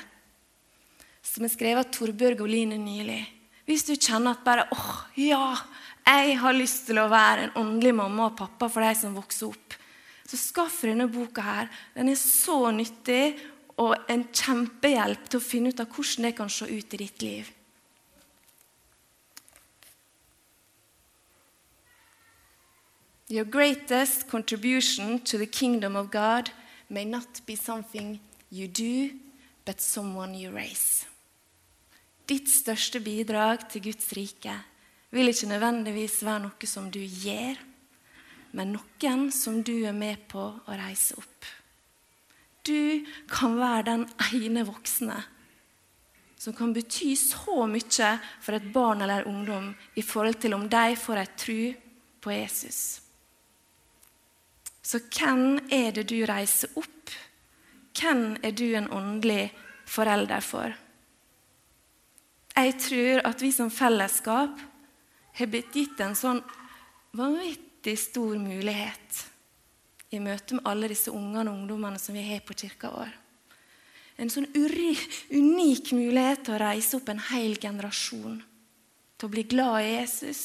som 1.24 1.46
er 1.46 1.54
skrevet 1.54 1.88
av 1.88 1.94
Torbjørg 1.94 2.44
Oline 2.46 2.78
nylig. 2.78 3.24
Hvis 3.66 3.86
du 3.88 3.94
kjenner 3.96 4.36
at 4.36 4.44
bare 4.44 4.68
åh, 4.74 4.94
ja, 5.16 5.56
jeg 6.12 6.38
har 6.42 6.58
lyst 6.58 6.88
til 6.90 7.00
å 7.00 7.10
være 7.12 7.48
en 7.48 7.56
åndelig 7.62 7.94
mamma 7.96 8.30
og 8.30 8.38
pappa 8.40 8.68
for 8.72 8.84
de 8.84 8.92
som 8.98 9.16
vokser 9.16 9.52
opp. 9.52 9.78
Så 10.28 10.40
skaff 10.40 10.82
denne 10.88 11.08
boka. 11.12 11.42
her. 11.42 11.70
Den 11.96 12.10
er 12.10 12.16
så 12.16 12.72
nyttig 12.72 13.40
og 13.78 13.96
en 14.12 14.24
kjempehjelp 14.32 15.30
til 15.30 15.40
å 15.40 15.44
finne 15.44 15.72
ut 15.72 15.80
av 15.80 15.90
hvordan 15.90 16.28
det 16.28 16.36
kan 16.38 16.50
se 16.50 16.66
ut 16.66 16.94
i 16.94 16.98
ditt 16.98 17.22
liv. 17.22 17.52
Your 23.32 23.46
greatest 23.46 24.28
contribution 24.28 25.20
to 25.20 25.38
the 25.38 25.48
kingdom 25.48 25.96
of 25.96 26.12
God 26.12 26.52
may 26.90 27.06
not 27.06 27.42
be 27.46 27.56
something 27.56 28.20
you 28.50 28.68
do, 28.68 29.18
but 29.66 29.80
someone 29.80 30.36
you 30.36 30.52
raise. 30.52 31.06
Ditt 32.28 32.50
største 32.52 33.00
bidrag 33.00 33.70
til 33.72 33.82
Guds 33.88 34.12
rike 34.16 34.58
vil 35.12 35.32
ikke 35.32 35.50
nødvendigvis 35.52 36.22
være 36.24 36.46
noe 36.46 36.70
som 36.70 36.88
du 36.92 37.02
gjør, 37.02 37.60
men 38.56 38.76
noen 38.76 39.28
som 39.36 39.60
du 39.64 39.76
er 39.88 39.96
med 39.96 40.24
på 40.32 40.44
å 40.44 40.80
reise 40.80 41.18
opp. 41.20 41.52
Du 42.68 43.04
kan 43.32 43.56
være 43.58 43.88
den 43.90 44.08
ene 44.38 44.66
voksne 44.68 45.20
som 46.42 46.56
kan 46.58 46.74
bety 46.74 47.14
så 47.20 47.68
mye 47.70 48.12
for 48.42 48.58
et 48.58 48.70
barn 48.74 49.04
eller 49.06 49.28
ungdom 49.30 49.68
i 49.94 50.02
forhold 50.02 50.40
til 50.42 50.56
om 50.58 50.64
de 50.70 50.96
får 50.98 51.20
ei 51.22 51.30
tru 51.38 51.60
på 52.22 52.34
Jesus. 52.34 52.80
Så 54.82 55.04
hvem 55.06 55.60
er 55.70 55.92
det 55.94 56.08
du 56.10 56.18
reiser 56.26 56.74
opp? 56.82 57.14
Hvem 57.94 58.40
er 58.42 58.56
du 58.58 58.72
en 58.74 58.90
åndelig 58.90 59.52
forelder 59.86 60.42
for? 60.42 60.74
Jeg 62.58 62.74
tror 62.88 63.22
at 63.30 63.46
vi 63.46 63.52
som 63.54 63.70
fellesskap 63.70 64.58
har 65.38 65.52
blitt 65.52 65.76
gitt 65.76 66.00
en 66.04 66.16
sånn 66.18 66.42
vanvittig 67.18 67.98
stor 68.00 68.38
mulighet 68.40 69.26
i 70.12 70.20
møte 70.20 70.58
med 70.58 70.68
alle 70.68 70.90
disse 70.92 71.12
ungene 71.14 71.52
og 71.52 71.62
ungdommene 71.62 72.00
som 72.00 72.16
vi 72.16 72.24
har 72.26 72.44
på 72.46 72.56
kirka 72.58 72.92
vår. 72.92 73.12
En 74.22 74.30
sånn 74.30 74.50
unik 74.54 75.94
mulighet 75.96 76.44
til 76.46 76.56
å 76.56 76.62
reise 76.62 76.98
opp 76.98 77.10
en 77.10 77.24
hel 77.32 77.56
generasjon. 77.60 78.42
Til 79.18 79.30
å 79.30 79.34
bli 79.34 79.46
glad 79.50 79.86
i 79.86 79.96
Jesus 79.96 80.44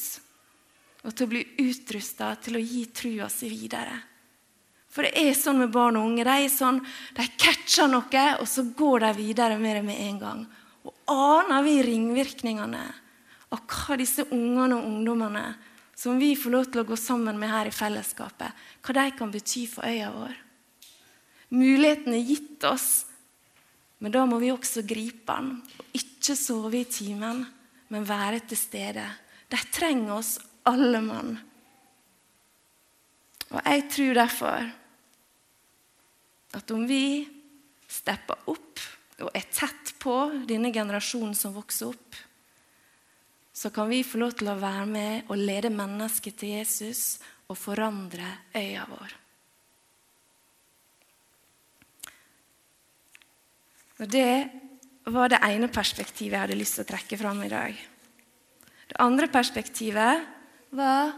og 1.06 1.14
til 1.14 1.26
å 1.26 1.30
bli 1.30 1.42
utrusta 1.62 2.32
til 2.42 2.58
å 2.58 2.62
gi 2.62 2.82
trua 2.90 3.28
si 3.30 3.50
videre. 3.50 3.94
For 4.90 5.06
det 5.06 5.12
er 5.20 5.36
sånn 5.38 5.60
med 5.60 5.74
barn 5.74 5.98
og 6.00 6.08
unge. 6.08 6.24
De 6.26 6.34
er 6.46 6.50
sånn, 6.50 6.80
de 7.14 7.26
catcher 7.38 7.90
noe, 7.92 8.24
og 8.40 8.46
så 8.48 8.64
går 8.74 9.04
de 9.04 9.10
videre 9.20 9.58
med 9.60 9.76
det 9.76 9.82
med 9.86 10.00
en 10.02 10.18
gang. 10.22 10.40
Og 10.88 11.12
aner 11.12 11.62
vi 11.66 11.76
ringvirkningene 11.84 12.84
hva 13.64 13.96
disse 13.98 14.26
ungene 14.30 14.78
og 14.78 14.88
ungdommene 14.88 15.46
som 15.96 16.18
vi 16.20 16.34
får 16.36 16.52
lov 16.52 16.66
til 16.68 16.82
å 16.82 16.88
gå 16.88 16.96
sammen 17.00 17.38
med 17.40 17.50
her 17.50 17.70
i 17.70 17.74
fellesskapet, 17.74 18.52
hva 18.84 18.96
de 18.98 19.06
kan 19.16 19.32
bety 19.32 19.64
for 19.70 19.88
øya 19.88 20.10
vår. 20.12 20.34
Muligheten 21.56 22.16
er 22.16 22.26
gitt 22.26 22.64
oss, 22.68 23.06
men 24.02 24.12
da 24.12 24.26
må 24.28 24.40
vi 24.42 24.52
også 24.52 24.84
gripe 24.84 25.32
den. 25.32 25.54
Og 25.80 25.96
ikke 25.96 26.36
sove 26.36 26.82
i 26.82 26.88
timen, 26.90 27.44
men 27.88 28.08
være 28.08 28.42
til 28.50 28.60
stede. 28.60 29.06
De 29.48 29.60
trenger 29.72 30.18
oss 30.18 30.36
alle 30.68 31.00
mann. 31.00 31.36
Og 33.54 33.60
jeg 33.62 33.86
tror 33.94 34.18
derfor 34.18 34.70
at 36.56 36.72
om 36.74 36.86
vi 36.88 37.24
stepper 37.86 38.48
opp 38.50 38.82
og 39.22 39.30
er 39.30 39.46
tett 39.48 39.94
på 40.02 40.14
denne 40.48 40.72
generasjonen 40.74 41.36
som 41.38 41.54
vokser 41.56 41.94
opp, 41.94 42.18
så 43.56 43.70
kan 43.72 43.88
vi 43.88 44.02
få 44.04 44.20
lov 44.20 44.34
til 44.36 44.50
å 44.52 44.58
være 44.60 44.84
med 44.90 45.30
og 45.32 45.40
lede 45.40 45.72
mennesket 45.72 46.36
til 46.36 46.58
Jesus 46.58 47.16
og 47.48 47.56
forandre 47.56 48.28
øya 48.52 48.84
vår. 48.90 49.14
Og 53.96 54.12
Det 54.12 54.28
var 55.06 55.30
det 55.30 55.40
ene 55.46 55.70
perspektivet 55.72 56.34
jeg 56.34 56.42
hadde 56.42 56.58
lyst 56.58 56.76
til 56.76 56.84
å 56.84 56.90
trekke 56.90 57.16
fram 57.16 57.40
i 57.46 57.48
dag. 57.48 57.76
Det 58.90 59.00
andre 59.00 59.28
perspektivet 59.32 60.26
var 60.76 61.14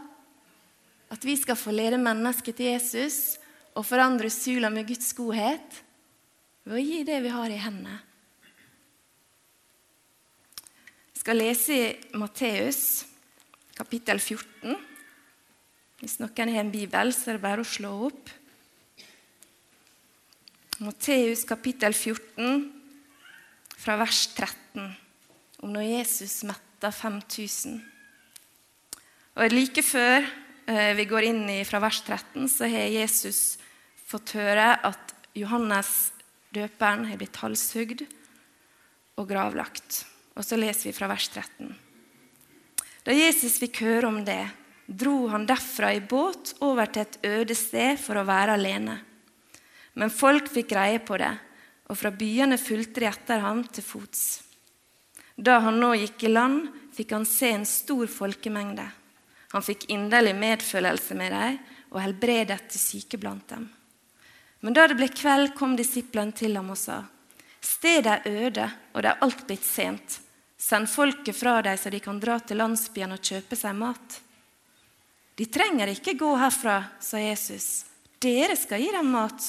at 1.09 1.25
vi 1.25 1.35
skal 1.35 1.57
få 1.57 1.73
lede 1.75 1.99
mennesket 1.99 2.55
til 2.55 2.71
Jesus 2.71 3.39
og 3.75 3.83
forandre 3.85 4.29
Sula 4.31 4.69
med 4.71 4.87
Guds 4.87 5.11
godhet 5.17 5.81
ved 6.63 6.77
å 6.77 6.85
gi 6.85 7.01
det 7.03 7.19
vi 7.25 7.33
har 7.33 7.51
i 7.51 7.59
hendene. 7.59 7.99
Jeg 11.19 11.25
skal 11.25 11.35
lese 11.35 11.75
i 11.75 12.15
Matteus 12.15 12.77
kapittel 13.75 14.21
14. 14.23 14.75
Hvis 15.99 16.13
noen 16.21 16.51
har 16.55 16.61
en 16.61 16.69
bibel, 16.71 17.09
så 17.11 17.33
er 17.33 17.35
det 17.35 17.43
bare 17.43 17.59
å 17.59 17.67
slå 17.67 17.89
opp. 18.07 18.29
Matteus 20.79 21.41
kapittel 21.43 21.91
14, 21.91 22.61
fra 23.83 23.97
vers 23.99 24.19
13, 24.31 24.85
om 25.59 25.73
når 25.75 25.89
Jesus 25.89 26.37
metta 26.47 26.87
5000. 26.87 27.73
Og 29.35 29.51
Like 29.51 29.83
før 29.83 30.23
eh, 30.23 30.93
vi 30.95 31.07
går 31.09 31.27
inn 31.33 31.41
fra 31.67 31.81
vers 31.83 31.99
13, 32.05 32.47
så 32.47 32.69
har 32.71 32.87
Jesus 32.95 33.57
fått 34.07 34.37
høre 34.39 34.69
at 34.87 35.11
Johannes 35.35 36.13
døperen 36.55 37.09
har 37.11 37.19
blitt 37.19 37.41
halshugd 37.43 38.05
og 39.19 39.27
gravlagt. 39.27 40.05
Og 40.39 40.45
så 40.47 40.55
leser 40.55 40.87
vi 40.87 40.95
fra 40.95 41.09
vers 41.11 41.27
13. 41.27 41.73
Da 43.03 43.15
Jesus 43.15 43.57
fikk 43.59 43.81
høre 43.83 44.07
om 44.07 44.21
det, 44.23 44.45
dro 44.87 45.27
han 45.33 45.45
derfra 45.49 45.91
i 45.93 45.99
båt 45.99 46.55
over 46.63 46.87
til 46.87 47.03
et 47.03 47.17
øde 47.27 47.55
sted 47.57 47.99
for 47.99 48.19
å 48.19 48.27
være 48.27 48.55
alene. 48.55 48.95
Men 49.99 50.13
folk 50.13 50.47
fikk 50.47 50.71
greie 50.71 51.01
på 51.03 51.17
det, 51.19 51.33
og 51.91 51.97
fra 51.99 52.11
byene 52.15 52.59
fulgte 52.61 53.03
de 53.03 53.09
etter 53.09 53.43
ham 53.43 53.65
til 53.67 53.83
fots. 53.83 54.23
Da 55.35 55.57
han 55.65 55.79
nå 55.81 55.91
gikk 55.97 56.23
i 56.23 56.31
land, 56.31 56.69
fikk 56.95 57.11
han 57.17 57.27
se 57.27 57.51
en 57.55 57.67
stor 57.67 58.07
folkemengde. 58.11 58.85
Han 59.51 59.65
fikk 59.65 59.89
inderlig 59.91 60.35
medfølelse 60.39 61.17
med 61.19 61.35
dem 61.35 61.59
og 61.89 62.01
helbredet 62.03 62.61
de 62.69 62.79
syke 62.79 63.19
blant 63.19 63.47
dem. 63.49 63.67
Men 64.61 64.75
da 64.75 64.85
det 64.87 64.99
ble 64.99 65.07
kveld, 65.11 65.55
kom 65.57 65.75
disiplene 65.79 66.35
til 66.35 66.55
ham 66.59 66.71
og 66.71 66.77
sa:" 66.77 67.03
Stedet 67.59 68.21
er 68.25 68.45
øde, 68.45 68.71
og 68.93 69.03
det 69.03 69.09
er 69.09 69.23
alt 69.23 69.47
blitt 69.47 69.65
sent. 69.65 70.19
Send 70.59 70.89
folket 70.91 71.37
fra 71.39 71.61
deg, 71.63 71.79
så 71.79 71.91
de 71.91 72.01
kan 72.03 72.19
dra 72.19 72.35
til 72.43 72.59
landsbyen 72.59 73.15
og 73.15 73.23
kjøpe 73.23 73.55
seg 73.55 73.77
mat. 73.79 74.19
De 75.39 75.47
trenger 75.47 75.93
ikke 75.93 76.17
gå 76.19 76.33
herfra, 76.35 76.81
sa 76.99 77.21
Jesus. 77.21 77.85
Dere 78.19 78.57
skal 78.59 78.83
gi 78.83 78.89
dem 78.91 79.13
mat. 79.15 79.45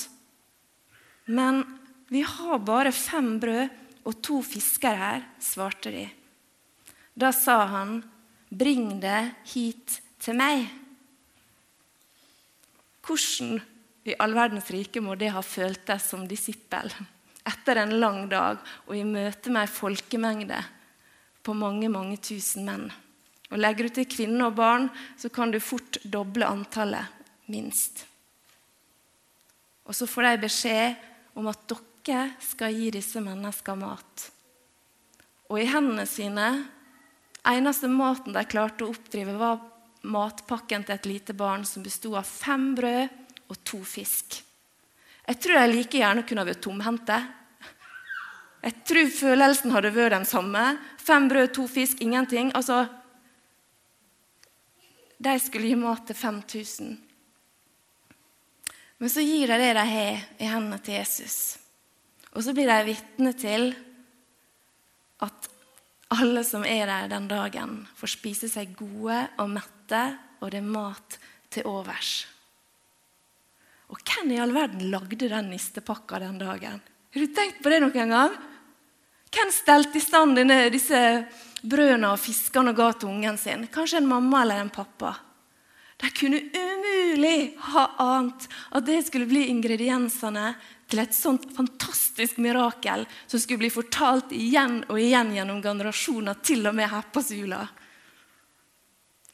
Men 1.35 1.65
vi 2.11 2.23
har 2.23 2.63
bare 2.63 2.95
fem 2.95 3.39
brød 3.43 4.07
og 4.07 4.23
to 4.23 4.39
fisker 4.47 4.95
her, 4.97 5.27
svarte 5.43 5.91
de. 5.95 6.07
Da 7.19 7.33
sa 7.35 7.59
han, 7.75 7.99
bring 8.51 9.01
det 9.03 9.19
hit 9.51 9.99
til 10.23 10.39
meg. 10.39 10.69
Hvordan 13.03 13.59
i 14.07 14.15
all 14.23 14.35
verdens 14.39 14.71
rike 14.71 15.03
må 15.03 15.19
det 15.19 15.35
ha 15.35 15.43
føltes 15.45 16.07
som 16.13 16.23
disippel 16.31 16.93
etter 17.51 17.81
en 17.83 17.97
lang 17.99 18.29
dag 18.31 18.61
og 18.87 18.95
i 18.97 19.03
møte 19.05 19.51
med 19.53 19.67
ei 19.67 19.73
folkemengde 19.75 20.61
på 21.43 21.55
mange, 21.57 21.89
mange 21.93 22.19
tusen 22.23 22.67
menn. 22.69 22.89
Og 23.51 23.59
Legger 23.59 23.89
du 23.89 23.95
til 23.99 24.11
kvinner 24.11 24.51
og 24.51 24.59
barn, 24.59 24.89
så 25.19 25.31
kan 25.33 25.51
du 25.51 25.59
fort 25.63 25.99
doble 26.05 26.47
antallet, 26.47 27.07
minst. 27.51 28.05
Og 29.91 29.97
så 29.97 30.07
får 30.07 30.29
de 30.29 30.43
beskjed 30.45 31.01
om 31.41 31.49
at 31.51 31.65
dere 31.67 32.29
skal 32.43 32.77
gi 32.77 32.93
disse 32.95 33.19
menneskene 33.23 33.83
mat. 33.83 34.29
Og 35.51 35.59
i 35.59 35.67
hendene 35.67 36.07
sine 36.07 36.51
Eneste 37.41 37.89
maten 37.89 38.35
de 38.37 38.43
klarte 38.45 38.85
å 38.85 38.91
oppdrive, 38.93 39.33
var 39.41 39.63
matpakken 40.05 40.85
til 40.85 40.93
et 40.93 41.07
lite 41.09 41.33
barn 41.33 41.65
som 41.65 41.81
bestod 41.81 42.19
av 42.21 42.29
fem 42.29 42.75
brød 42.77 43.09
og 43.49 43.63
to 43.65 43.81
fisk. 43.81 44.43
Jeg 45.25 45.39
tror 45.41 45.57
de 45.57 45.71
like 45.73 46.01
gjerne 46.01 46.25
kunne 46.29 46.45
vært 46.45 46.61
tomhendte. 46.67 47.17
Jeg 48.61 48.77
tror 48.85 49.13
følelsen 49.15 49.73
hadde 49.73 49.93
vært 49.95 50.15
den 50.19 50.27
samme. 50.29 50.65
Fem 51.01 51.29
brød, 51.31 51.53
to 51.57 51.67
fisk, 51.69 52.01
ingenting. 52.05 52.53
Altså, 52.55 52.87
De 55.21 55.35
skulle 55.39 55.69
gi 55.69 55.77
mat 55.77 56.07
til 56.09 56.17
5000. 56.17 56.99
Men 59.01 59.11
så 59.13 59.21
gir 59.21 59.49
de 59.49 59.59
det 59.61 59.75
de 59.77 59.85
har 59.85 60.23
i 60.41 60.49
hendene 60.49 60.79
til 60.81 60.95
Jesus. 60.97 61.59
Og 62.33 62.45
så 62.45 62.55
blir 62.57 62.69
de 62.69 62.89
vitne 62.89 63.33
til 63.37 63.75
at 65.21 65.49
alle 66.17 66.43
som 66.45 66.65
er 66.65 66.89
der 66.89 67.11
den 67.13 67.29
dagen, 67.31 67.75
får 67.97 68.15
spise 68.17 68.49
seg 68.51 68.73
gode 68.79 69.19
og 69.39 69.53
mette, 69.53 70.01
og 70.41 70.51
det 70.51 70.63
er 70.63 70.73
mat 70.73 71.19
til 71.53 71.69
overs. 71.69 72.25
Og 73.91 74.01
hvem 74.07 74.33
i 74.35 74.41
all 74.43 74.55
verden 74.55 74.89
lagde 74.91 75.29
den 75.29 75.51
nistepakka 75.53 76.21
den 76.23 76.39
dagen? 76.41 76.81
Har 76.81 77.27
du 77.27 77.35
tenkt 77.35 77.61
på 77.63 77.73
det 77.73 77.81
noen 77.83 78.15
gang? 78.15 78.39
Hvem 79.31 79.51
stelte 79.55 79.99
i 79.99 80.03
stand 80.03 80.39
denne, 80.39 80.65
disse 80.75 81.01
brødene 81.63 82.15
og 82.15 82.21
fiskene 82.21 82.73
og 82.73 82.79
ga 82.79 82.91
til 82.93 83.13
ungen 83.13 83.39
sin? 83.39 83.67
Kanskje 83.71 84.01
en 84.01 84.11
mamma 84.11 84.43
eller 84.43 84.63
en 84.65 84.73
pappa? 84.75 85.15
De 86.01 86.09
kunne 86.17 86.41
umulig 86.57 87.55
ha 87.75 87.85
ant 88.01 88.47
at 88.73 88.87
det 88.87 89.03
skulle 89.07 89.29
bli 89.29 89.45
ingrediensene 89.53 90.55
til 90.91 91.03
et 91.03 91.15
sånt 91.15 91.45
fantastisk 91.55 92.41
mirakel 92.43 93.05
som 93.27 93.39
skulle 93.39 93.61
bli 93.63 93.71
fortalt 93.73 94.33
igjen 94.35 94.81
og 94.89 94.99
igjen 94.99 95.35
gjennom 95.37 95.61
generasjoner, 95.63 96.41
til 96.43 96.67
og 96.67 96.75
med 96.75 96.91
her 96.91 97.07
på 97.13 97.23
Sula. 97.23 97.61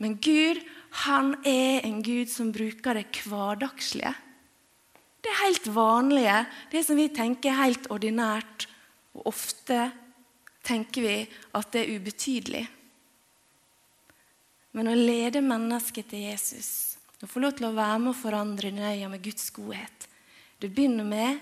Men 0.03 0.19
Gud, 0.21 0.61
han 1.07 1.37
er 1.47 1.87
en 1.87 2.03
Gud 2.05 2.29
som 2.29 2.53
bruker 2.53 2.99
det 2.99 3.23
hverdagslige. 3.25 4.13
Det 5.25 5.41
helt 5.41 5.67
vanlige, 5.73 6.43
det 6.71 6.83
som 6.87 6.99
vi 6.99 7.09
tenker 7.15 7.55
er 7.55 7.63
helt 7.63 7.89
ordinært. 7.95 8.67
Og 9.17 9.31
ofte 9.33 9.91
tenker 10.67 11.05
vi 11.05 11.17
at 11.57 11.73
det 11.73 11.85
er 11.85 11.97
ubetydelig. 11.97 12.65
Men 14.77 14.91
å 14.93 14.97
lede 14.99 15.41
mennesket 15.45 16.11
til 16.11 16.27
Jesus, 16.27 16.99
å 17.25 17.29
få 17.31 17.41
lov 17.41 17.57
til 17.57 17.71
å 17.71 17.77
være 17.77 18.01
med 18.03 18.13
og 18.13 18.19
forandre 18.19 18.75
nøya 18.75 19.09
med 19.09 19.25
Guds 19.25 19.49
godhet, 19.57 20.09
det 20.61 20.73
begynner 20.73 21.07
med 21.09 21.41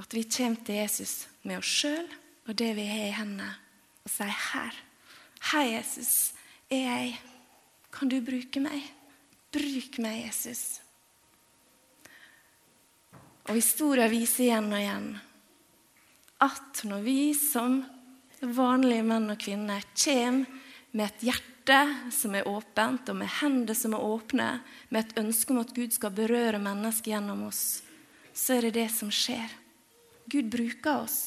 at 0.00 0.12
vi 0.12 0.24
kommer 0.28 0.60
til 0.66 0.82
Jesus 0.82 1.14
med 1.46 1.60
oss 1.60 1.72
sjøl 1.80 2.08
og 2.48 2.54
det 2.58 2.72
vi 2.76 2.86
har 2.88 3.08
i 3.08 3.16
hendene, 3.16 3.54
og 4.04 4.10
sier 4.10 4.32
'Her, 4.32 4.74
hei, 5.52 5.66
Jesus, 5.76 6.34
er 6.70 6.76
jeg. 6.76 7.20
Kan 7.92 8.08
du 8.08 8.20
bruke 8.20 8.60
meg? 8.60 8.82
Bruk 9.52 9.98
meg, 9.98 10.26
Jesus.' 10.26 10.80
Og 13.48 13.54
historien 13.54 14.10
viser 14.10 14.44
igjen 14.44 14.72
og 14.72 14.78
igjen 14.78 15.20
at 16.42 16.82
når 16.88 17.04
vi 17.04 17.32
som 17.38 17.80
vanlige 18.42 19.06
menn 19.06 19.30
og 19.30 19.40
kvinner 19.40 19.84
kommer 19.94 20.60
med 20.92 21.06
et 21.06 21.26
hjerte 21.28 21.78
som 22.12 22.34
er 22.34 22.48
åpent, 22.50 23.08
og 23.08 23.16
med 23.20 23.30
hender 23.38 23.76
som 23.78 23.94
er 23.94 24.02
åpne, 24.02 24.48
med 24.90 25.04
et 25.04 25.20
ønske 25.22 25.54
om 25.54 25.60
at 25.62 25.74
Gud 25.76 25.94
skal 25.94 26.14
berøre 26.14 26.60
mennesket 26.62 27.12
gjennom 27.14 27.46
oss, 27.46 27.82
så 28.34 28.56
er 28.56 28.66
det 28.66 28.74
det 28.80 28.88
som 28.92 29.12
skjer. 29.12 29.54
Gud 30.26 30.50
bruker 30.50 31.04
oss. 31.04 31.20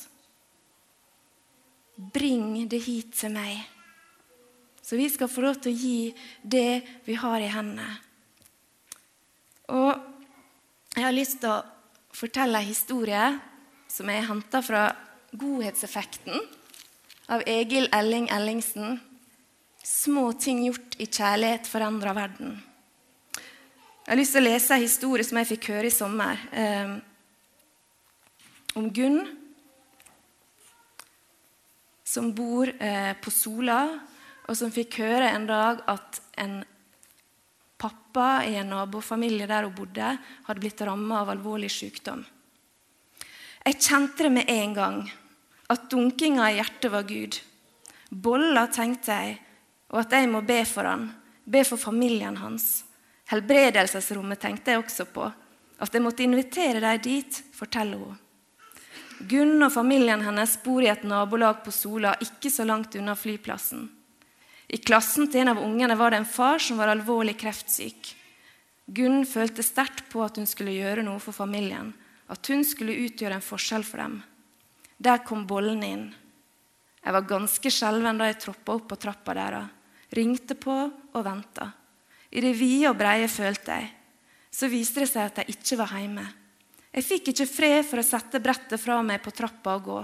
Bring 1.95 2.65
det 2.67 2.82
hit 2.84 3.15
til 3.15 3.32
meg. 3.32 3.63
Så 4.86 4.99
vi 4.99 5.08
skal 5.10 5.32
få 5.32 5.45
lov 5.45 5.62
til 5.63 5.71
å 5.71 5.80
gi 5.80 5.99
det 6.43 6.84
vi 7.08 7.15
har 7.17 7.41
i 7.41 7.49
hendene. 7.49 7.88
Og 9.73 9.95
jeg 10.93 11.06
har 11.08 11.15
lyst 11.15 11.39
til 11.41 11.56
å 11.56 11.63
fortelle 12.15 12.60
en 12.60 12.67
historie 12.67 13.23
som 13.95 14.10
er 14.12 14.25
henta 14.27 14.60
fra 14.65 14.89
Godhetseffekten 15.31 16.41
av 17.31 17.43
Egil 17.47 17.88
Elling 17.95 18.27
Ellingsen. 18.34 18.97
Små 19.86 20.34
ting 20.41 20.65
gjort 20.65 20.97
i 20.99 21.08
kjærlighet 21.08 21.69
forandrer 21.69 22.17
verden. 22.17 22.58
Jeg 24.05 24.12
har 24.12 24.19
lyst 24.19 24.36
til 24.36 24.43
å 24.43 24.49
lese 24.49 24.75
en 24.75 24.84
historie 24.84 25.25
som 25.25 25.39
jeg 25.39 25.49
fikk 25.53 25.69
høre 25.71 25.88
i 25.88 25.95
sommer. 25.95 26.43
Eh, 26.51 26.91
om 28.75 28.91
Gunn, 28.91 29.23
som 32.03 32.29
bor 32.36 32.69
eh, 32.75 33.13
på 33.15 33.31
Sola, 33.34 33.79
og 34.45 34.60
som 34.60 34.73
fikk 34.75 34.99
høre 35.05 35.31
en 35.31 35.47
dag 35.49 35.81
at 35.89 36.19
en 36.43 36.60
pappa 37.81 38.43
i 38.45 38.60
en 38.60 38.75
nabofamilie 38.75 39.47
der 39.49 39.65
hun 39.65 39.77
bodde, 39.79 40.15
hadde 40.45 40.62
blitt 40.62 40.84
rammet 40.84 41.21
av 41.23 41.31
alvorlig 41.34 41.71
sykdom. 41.73 42.25
Jeg 43.65 43.80
kjente 43.82 44.28
det 44.28 44.30
med 44.30 44.49
en 44.51 44.73
gang, 44.78 44.97
at 45.73 45.88
dunkinga 45.89 46.51
i 46.51 46.58
hjertet 46.60 46.91
var 46.93 47.08
Gud. 47.10 47.39
Bolla, 48.13 48.67
tenkte 48.69 49.15
jeg, 49.17 49.39
og 49.89 50.04
at 50.04 50.13
jeg 50.13 50.30
må 50.30 50.43
be 50.45 50.60
for 50.69 50.86
han, 50.86 51.08
be 51.49 51.63
for 51.65 51.82
familien 51.82 52.38
hans. 52.38 52.84
Helbredelsesrommet 53.32 54.43
tenkte 54.43 54.75
jeg 54.75 54.84
også 54.84 55.08
på. 55.10 55.32
At 55.82 55.97
jeg 55.97 56.06
måtte 56.06 56.23
invitere 56.23 56.78
dem 56.84 57.01
dit, 57.01 57.41
forteller 57.58 58.06
hun. 58.06 58.21
Gunn 59.25 59.58
og 59.65 59.73
familien 59.73 60.21
hennes 60.21 60.56
bor 60.62 60.86
i 60.86 60.91
et 60.91 61.04
nabolag 61.08 61.63
på 61.65 61.73
Sola, 61.73 62.13
ikke 62.21 62.54
så 62.54 62.67
langt 62.69 62.93
unna 62.99 63.17
flyplassen. 63.17 63.88
I 64.67 64.78
klassen 64.78 65.25
til 65.32 65.41
en 65.41 65.56
av 65.56 65.65
ungene 65.65 65.97
var 65.97 66.13
det 66.13 66.21
en 66.21 66.30
far 66.30 66.62
som 66.62 66.78
var 66.78 66.93
alvorlig 66.93 67.34
kreftsyk. 67.41 68.13
Gunn 68.86 69.23
følte 69.25 69.65
sterkt 69.65 70.06
på 70.12 70.21
at 70.21 70.38
hun 70.38 70.45
skulle 70.45 70.78
gjøre 70.78 71.01
noe 71.06 71.17
for 71.23 71.34
familien, 71.34 71.95
at 72.31 72.51
hun 72.51 72.63
skulle 72.65 72.97
utgjøre 73.05 73.38
en 73.38 73.45
forskjell 73.45 73.85
for 73.85 74.01
dem. 74.01 74.19
Der 74.97 75.21
kom 75.27 75.43
bollen 75.47 75.83
inn. 75.85 76.05
Jeg 77.05 77.13
var 77.13 77.27
ganske 77.29 77.69
skjelven 77.69 78.17
da 78.17 78.29
jeg 78.31 78.39
troppa 78.41 78.77
opp 78.79 78.88
på 78.89 78.97
trappa 78.97 79.35
deres. 79.38 79.73
Ringte 80.15 80.55
på 80.57 80.73
og 80.73 81.25
venta. 81.25 81.67
I 82.31 82.41
det 82.41 82.53
vide 82.57 82.89
og 82.89 82.97
breie 82.97 83.27
følte 83.29 83.77
jeg. 83.77 83.91
Så 84.49 84.69
viste 84.71 85.03
det 85.03 85.11
seg 85.11 85.29
at 85.29 85.41
jeg 85.41 85.57
ikke 85.57 85.77
var 85.81 85.93
hjemme. 85.99 86.25
Jeg 86.95 87.03
fikk 87.03 87.31
ikke 87.33 87.49
fred 87.49 87.81
for 87.83 87.99
å 87.99 88.07
sette 88.07 88.39
brettet 88.39 88.79
fra 88.79 89.01
meg 89.03 89.21
på 89.23 89.33
trappa 89.35 89.75
og 89.75 89.89
gå. 89.89 89.99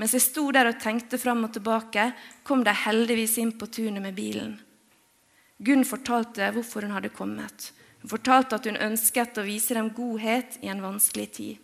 Mens 0.00 0.14
jeg 0.16 0.24
sto 0.24 0.46
der 0.54 0.70
og 0.70 0.80
tenkte 0.80 1.20
fram 1.20 1.44
og 1.44 1.52
tilbake, 1.52 2.08
kom 2.42 2.64
de 2.64 2.72
heldigvis 2.72 3.36
inn 3.42 3.52
på 3.58 3.68
tunet 3.68 4.00
med 4.02 4.16
bilen. 4.16 4.54
Gunn 5.62 5.84
fortalte 5.86 6.48
hvorfor 6.56 6.86
hun 6.86 6.96
hadde 6.96 7.12
kommet. 7.14 7.68
Hun 8.02 8.10
fortalte 8.10 8.58
at 8.58 8.66
hun 8.66 8.80
ønsket 8.82 9.38
å 9.38 9.46
vise 9.46 9.76
dem 9.78 9.92
godhet 9.94 10.58
i 10.62 10.70
en 10.72 10.82
vanskelig 10.82 11.28
tid. 11.38 11.58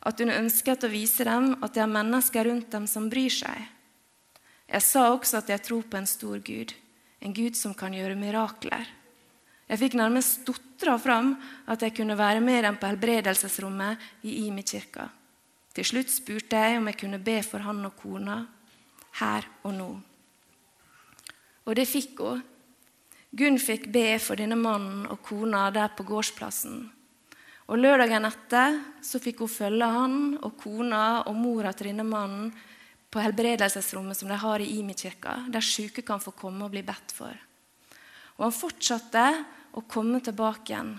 At 0.00 0.20
hun 0.22 0.32
ønsket 0.32 0.86
å 0.86 0.92
vise 0.92 1.26
dem 1.28 1.50
at 1.60 1.74
det 1.74 1.82
er 1.84 1.92
mennesker 1.92 2.48
rundt 2.48 2.70
dem 2.72 2.86
som 2.88 3.10
bryr 3.12 3.32
seg. 3.32 3.66
Jeg 4.68 4.84
sa 4.84 5.08
også 5.12 5.40
at 5.40 5.52
jeg 5.52 5.64
tror 5.64 5.84
på 5.88 5.98
en 6.00 6.08
stor 6.08 6.40
Gud, 6.44 6.72
en 7.20 7.34
Gud 7.36 7.56
som 7.56 7.74
kan 7.76 7.94
gjøre 7.96 8.16
mirakler. 8.16 8.88
Jeg 9.68 9.80
fikk 9.82 9.98
nærmest 10.00 10.42
stotra 10.42 10.96
fram 11.00 11.34
at 11.68 11.82
jeg 11.84 11.96
kunne 11.96 12.16
være 12.16 12.40
med 12.40 12.64
dem 12.64 12.76
på 12.80 12.88
helbredelsesrommet 12.88 14.24
i 14.24 14.46
Imi-kirka. 14.46 15.08
Til 15.76 15.84
slutt 15.84 16.12
spurte 16.12 16.56
jeg 16.56 16.78
om 16.78 16.88
jeg 16.88 17.00
kunne 17.02 17.20
be 17.20 17.36
for 17.44 17.64
han 17.64 17.84
og 17.84 17.96
kona 18.00 18.38
her 19.20 19.44
og 19.68 19.74
nå. 19.76 19.90
Og 21.68 21.76
det 21.76 21.84
fikk 21.88 22.22
hun. 22.24 22.40
Gunn 23.36 23.58
fikk 23.60 23.90
be 23.92 24.14
for 24.22 24.40
denne 24.40 24.56
mannen 24.56 25.04
og 25.12 25.20
kona 25.26 25.66
der 25.74 25.92
på 25.96 26.06
gårdsplassen. 26.08 26.86
Og 27.68 27.76
Lørdagen 27.76 28.24
etter 28.24 28.78
så 29.04 29.20
fikk 29.20 29.42
hun 29.44 29.52
følge 29.52 29.88
han 29.92 30.16
og 30.40 30.54
kona 30.60 31.02
og 31.28 31.36
mora 31.36 31.74
til 31.76 31.90
denne 31.90 32.06
mannen 32.08 32.48
på 33.12 33.20
helbredelsesrommet 33.20 34.16
som 34.16 34.32
de 34.32 34.38
har 34.40 34.64
i 34.64 34.70
Imi-kirka, 34.78 35.42
der 35.52 35.64
syke 35.64 36.04
kan 36.04 36.20
få 36.20 36.32
komme 36.36 36.64
og 36.64 36.72
bli 36.72 36.82
bedt 36.84 37.12
for. 37.12 37.36
Og 38.38 38.46
Han 38.46 38.54
fortsatte 38.56 39.24
å 39.76 39.84
komme 39.88 40.20
tilbake 40.24 40.72
igjen 40.72 40.94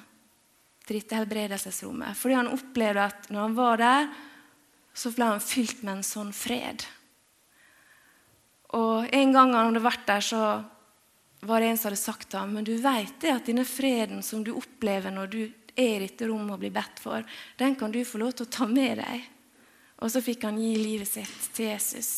til 0.85 0.99
dette 0.99 1.17
helbredelsesrommet. 1.17 2.17
Fordi 2.17 2.37
han 2.37 2.53
opplevde 2.53 3.05
at 3.05 3.29
når 3.29 3.41
han 3.41 3.57
var 3.57 3.81
der, 3.81 4.09
så 4.93 5.11
ble 5.15 5.29
han 5.31 5.43
fylt 5.43 5.83
med 5.83 5.97
en 5.97 6.05
sånn 6.05 6.33
fred. 6.35 6.85
Og 8.77 9.09
En 9.13 9.33
gang 9.33 9.53
han 9.53 9.71
hadde 9.71 9.85
vært 9.85 10.05
der, 10.05 10.25
så 10.25 10.41
var 11.41 11.61
det 11.61 11.69
en 11.69 11.77
som 11.77 11.89
hadde 11.89 12.01
sagt 12.01 12.29
til 12.29 12.41
ham 12.41 12.55
men 12.57 12.67
du 12.67 12.75
vet 12.81 13.15
det 13.21 13.31
at 13.31 13.47
denne 13.47 13.65
freden 13.67 14.23
som 14.25 14.43
du 14.43 14.51
opplever 14.57 15.13
når 15.13 15.31
du 15.31 15.41
er 15.79 15.99
i 15.99 16.07
dette 16.07 16.27
rommet 16.27 16.57
og 16.57 16.63
blir 16.63 16.73
bedt 16.75 16.99
for, 16.99 17.23
den 17.59 17.77
kan 17.79 17.93
du 17.93 18.01
få 18.05 18.19
lov 18.19 18.33
til 18.35 18.47
å 18.47 18.51
ta 18.51 18.67
med 18.67 18.99
deg. 18.99 19.23
Og 20.03 20.11
så 20.11 20.21
fikk 20.23 20.43
han 20.47 20.59
gi 20.59 20.73
livet 20.79 21.07
sitt 21.07 21.49
til 21.55 21.69
Jesus. 21.71 22.11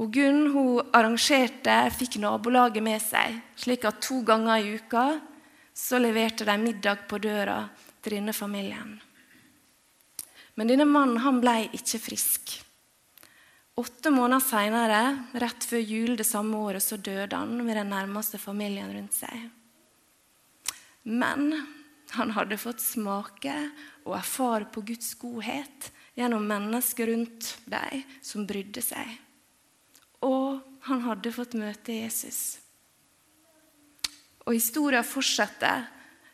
Og 0.00 0.10
Gunn 0.14 0.48
hun 0.54 0.94
arrangerte, 0.96 1.76
fikk 1.94 2.20
nabolaget 2.22 2.82
med 2.82 3.02
seg, 3.02 3.36
slik 3.58 3.84
at 3.88 4.00
to 4.02 4.22
ganger 4.26 4.62
i 4.62 4.78
uka 4.78 5.04
så 5.76 5.98
leverte 6.00 6.46
de 6.48 6.56
middag 6.60 7.06
på 7.10 7.20
døra 7.22 7.62
til 8.00 8.16
denne 8.18 8.34
familien. 8.36 8.96
Men 10.54 10.70
denne 10.70 10.86
mannen 10.88 11.22
han 11.24 11.40
ble 11.42 11.68
ikke 11.76 12.00
frisk. 12.02 12.56
Åtte 13.80 14.10
måneder 14.12 14.42
seinere, 14.44 15.02
rett 15.40 15.64
før 15.64 15.80
jul 15.80 16.16
det 16.18 16.26
samme 16.28 16.58
året, 16.60 16.84
så 16.84 16.98
døde 17.00 17.36
han 17.36 17.54
med 17.64 17.78
den 17.78 17.88
nærmeste 17.94 18.36
familien 18.40 18.90
rundt 18.92 19.14
seg. 19.16 19.46
Men 21.08 21.54
han 22.12 22.34
hadde 22.36 22.58
fått 22.60 22.82
smake 22.82 23.54
og 24.04 24.18
erfare 24.18 24.66
på 24.68 24.82
Guds 24.84 25.14
godhet 25.20 25.88
gjennom 26.18 26.44
mennesker 26.50 27.08
rundt 27.08 27.54
dem 27.70 28.02
som 28.20 28.44
brydde 28.48 28.82
seg. 28.84 29.14
Og 30.28 30.60
han 30.90 31.06
hadde 31.06 31.32
fått 31.32 31.56
møte 31.56 31.96
Jesus. 32.02 32.58
Og 34.44 34.58
historien 34.58 35.06
fortsetter 35.06 35.86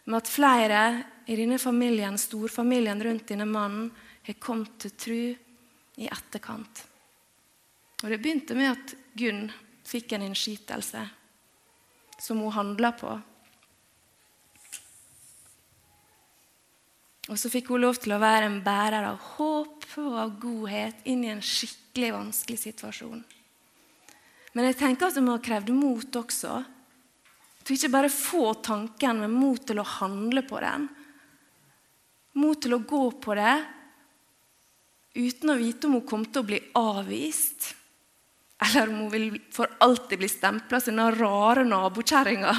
med 0.07 0.19
at 0.19 0.33
flere 0.33 0.83
i 1.31 1.39
denne 1.39 1.61
familien, 1.63 2.19
storfamilien 2.19 3.07
rundt 3.07 3.31
denne 3.31 3.47
mannen, 3.47 3.91
har 4.27 4.43
kommet 4.43 4.79
til 4.83 4.99
tro 4.99 5.23
i 6.03 6.11
etterkant. 6.11 6.83
Og 8.03 8.11
Det 8.11 8.19
begynte 8.21 8.57
med 8.57 8.75
at 8.75 8.95
Gunn 9.17 9.47
fikk 9.87 10.13
en 10.13 10.27
innskytelse 10.27 11.07
som 12.21 12.41
hun 12.43 12.53
handla 12.53 12.93
på. 12.97 13.15
Og 17.27 17.39
så 17.41 17.51
fikk 17.51 17.73
hun 17.73 17.83
lov 17.83 17.99
til 17.99 18.15
å 18.15 18.23
være 18.23 18.47
en 18.47 18.61
bærer 18.65 19.09
av 19.09 19.17
håp 19.37 19.87
og 19.99 20.19
av 20.21 20.35
godhet 20.41 21.09
inn 21.11 21.25
i 21.25 21.33
en 21.33 21.43
skikkelig 21.43 22.13
vanskelig 22.15 22.61
situasjon. 22.63 23.25
Men 24.55 24.69
jeg 24.71 24.79
tenker 24.81 25.09
at 25.09 25.17
det 25.17 25.25
må 25.25 25.35
ha 25.35 25.43
krevd 25.43 25.73
mot 25.75 26.21
også. 26.21 26.61
Til 27.67 27.77
ikke 27.77 27.93
bare 27.93 28.13
få 28.13 28.53
tanken, 28.65 29.25
men 29.25 29.35
mot 29.35 29.61
til 29.67 29.81
å 29.83 29.89
handle 29.97 30.45
på 30.47 30.61
den. 30.63 30.87
Mot 32.39 32.61
til 32.63 32.77
å 32.77 32.85
gå 32.85 33.03
på 33.21 33.35
det 33.37 33.57
uten 35.17 35.51
å 35.51 35.59
vite 35.59 35.89
om 35.89 35.97
hun 35.97 36.07
kom 36.07 36.25
til 36.29 36.45
å 36.45 36.49
bli 36.49 36.61
avvist. 36.77 37.73
Eller 38.65 38.89
om 38.89 39.01
hun 39.05 39.11
vil 39.13 39.41
for 39.53 39.69
alltid 39.85 40.19
bli 40.19 40.29
stempla 40.29 40.81
som 40.81 40.97
den 40.97 41.19
rare 41.19 41.65
nabokjerringa 41.65 42.55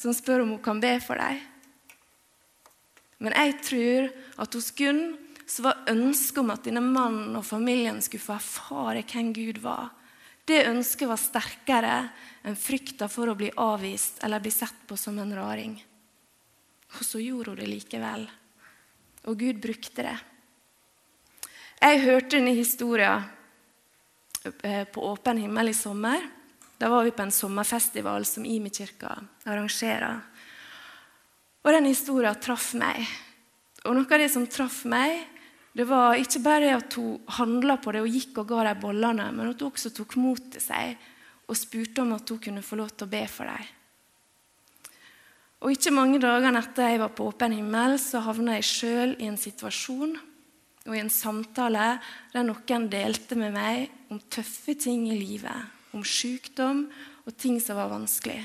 som 0.00 0.14
spør 0.16 0.44
om 0.44 0.54
hun 0.56 0.62
kan 0.64 0.80
be 0.80 0.94
for 1.04 1.20
dem. 1.20 1.40
Men 3.22 3.36
jeg 3.36 3.58
tror 3.62 4.08
at 4.42 4.56
hos 4.56 4.72
Gunn 4.74 5.02
så 5.46 5.66
var 5.66 5.84
ønsket 5.92 6.40
om 6.40 6.50
at 6.54 6.64
denne 6.64 6.82
mannen 6.82 7.36
og 7.36 7.44
familien 7.46 8.00
skulle 8.02 8.24
få 8.24 8.38
erfare 8.38 9.04
hvem 9.04 9.32
Gud 9.36 9.60
var. 9.62 9.92
Det 10.48 10.64
ønsket 10.66 11.10
var 11.10 11.20
sterkere 11.20 11.96
enn 12.42 12.58
frykta 12.58 13.06
for 13.12 13.30
å 13.30 13.36
bli 13.38 13.52
avvist 13.62 14.22
eller 14.24 14.42
bli 14.42 14.50
sett 14.50 14.80
på 14.88 14.96
som 14.98 15.20
en 15.22 15.34
raring. 15.36 15.76
Og 16.98 17.04
så 17.06 17.20
gjorde 17.22 17.52
hun 17.52 17.60
det 17.60 17.68
likevel. 17.70 18.24
Og 19.30 19.38
Gud 19.38 19.60
brukte 19.62 20.08
det. 20.08 20.16
Jeg 21.82 22.02
hørte 22.06 22.36
denne 22.36 22.56
historien 22.56 23.28
på 24.42 25.04
Åpen 25.06 25.38
himmel 25.38 25.70
i 25.70 25.74
sommer. 25.74 26.24
Da 26.78 26.88
var 26.88 27.04
vi 27.04 27.14
på 27.14 27.22
en 27.22 27.30
sommerfestival 27.30 28.24
som 28.26 28.46
Imi 28.46 28.70
kirka 28.74 29.14
arrangerer. 29.44 30.20
Og 31.62 31.70
den 31.70 31.86
historien 31.86 32.40
traff 32.42 32.72
meg. 32.74 33.04
Og 33.86 33.94
noe 33.94 34.06
av 34.06 34.22
det 34.22 34.30
som 34.32 34.46
traff 34.50 34.82
meg, 34.90 35.20
det 35.72 35.86
var 35.88 36.18
ikke 36.18 36.42
bare 36.44 36.72
at 36.76 36.96
hun 36.98 37.20
handla 37.38 37.78
på 37.80 37.94
det 37.94 38.02
og 38.02 38.10
gikk 38.10 38.42
og 38.42 38.50
ga 38.50 38.66
dem 38.68 38.82
bollene, 38.82 39.28
men 39.32 39.52
at 39.52 39.62
hun 39.62 39.70
også 39.70 39.92
tok 39.94 40.18
mot 40.20 40.42
til 40.52 40.62
seg 40.62 40.98
og 41.46 41.58
spurte 41.58 42.02
om 42.02 42.12
at 42.16 42.28
hun 42.28 42.42
kunne 42.42 42.64
få 42.66 42.78
lov 42.80 42.92
til 42.92 43.06
å 43.06 43.12
be 43.14 43.22
for 43.30 43.48
dem. 43.48 43.70
Og 45.62 45.70
Ikke 45.70 45.94
mange 45.94 46.18
dager 46.18 46.58
etter 46.58 46.90
jeg 46.90 46.98
var 46.98 47.14
på 47.14 47.28
åpen 47.30 47.54
himmel, 47.54 47.94
så 48.02 48.24
havna 48.26 48.58
jeg 48.58 48.66
sjøl 48.66 49.16
i 49.22 49.30
en 49.30 49.38
situasjon 49.38 50.18
og 50.86 50.96
i 50.96 51.02
en 51.02 51.12
samtale 51.12 51.96
der 52.32 52.46
noen 52.46 52.88
delte 52.90 53.38
med 53.38 53.54
meg 53.54 53.92
om 54.10 54.20
tøffe 54.32 54.74
ting 54.74 55.06
i 55.10 55.18
livet, 55.18 55.70
om 55.94 56.02
sykdom 56.02 56.86
og 57.26 57.36
ting 57.38 57.60
som 57.62 57.78
var 57.78 57.92
vanskelig. 57.92 58.40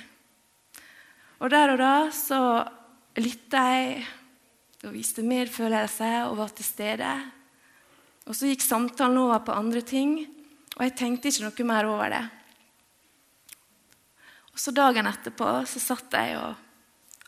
Og 1.41 1.50
Der 1.50 1.73
og 1.73 1.78
da 1.82 2.10
så 2.13 2.39
lytta 3.17 3.63
jeg 3.73 4.06
og 4.86 4.93
viste 4.93 5.26
medfølelse 5.26 6.10
og 6.30 6.38
var 6.38 6.54
til 6.54 6.65
stede. 6.65 7.12
Og 8.28 8.36
Så 8.36 8.50
gikk 8.50 8.62
samtalen 8.62 9.17
over 9.17 9.39
på 9.39 9.56
andre 9.56 9.82
ting, 9.82 10.19
og 10.78 10.84
jeg 10.84 10.95
tenkte 10.97 11.30
ikke 11.30 11.47
noe 11.47 11.67
mer 11.67 11.89
over 11.89 12.10
det. 12.10 12.26
Og 14.54 14.60
Så 14.60 14.71
Dagen 14.71 15.08
etterpå 15.08 15.65
så 15.65 15.80
satt 15.80 16.13
jeg 16.13 16.38
og, 16.38 16.56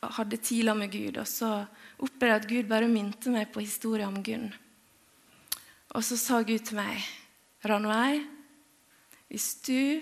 og 0.02 0.13
hadde 0.17 0.38
tila 0.38 0.74
med 0.74 0.91
Gud, 0.91 1.17
og 1.17 1.28
så 1.28 1.65
opplevde 2.00 2.34
jeg 2.34 2.41
at 2.41 2.50
Gud 2.50 2.69
bare 2.69 2.88
minte 2.88 3.30
meg 3.30 3.52
på 3.54 3.62
historien 3.62 4.10
om 4.10 4.24
Gunn. 4.24 4.52
Og 5.95 6.04
så 6.06 6.17
sa 6.17 6.41
Gud 6.41 6.60
til 6.60 6.78
meg, 6.78 7.02
'Ranveig, 7.65 8.25
hvis 9.28 9.56
du 9.67 10.02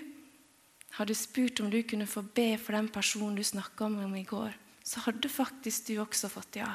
hadde 0.98 1.14
spurt 1.14 1.60
om 1.60 1.70
du 1.70 1.82
kunne 1.82 2.06
få 2.06 2.22
be 2.22 2.58
for 2.58 2.72
den 2.72 2.88
personen 2.88 3.36
du 3.36 3.42
snakka 3.42 3.84
om 3.84 4.14
i 4.14 4.24
går' 4.24 4.68
så 4.88 5.04
hadde 5.04 5.28
faktisk 5.28 5.90
du 5.90 5.98
også 6.00 6.30
fått 6.32 6.60
ja. 6.62 6.70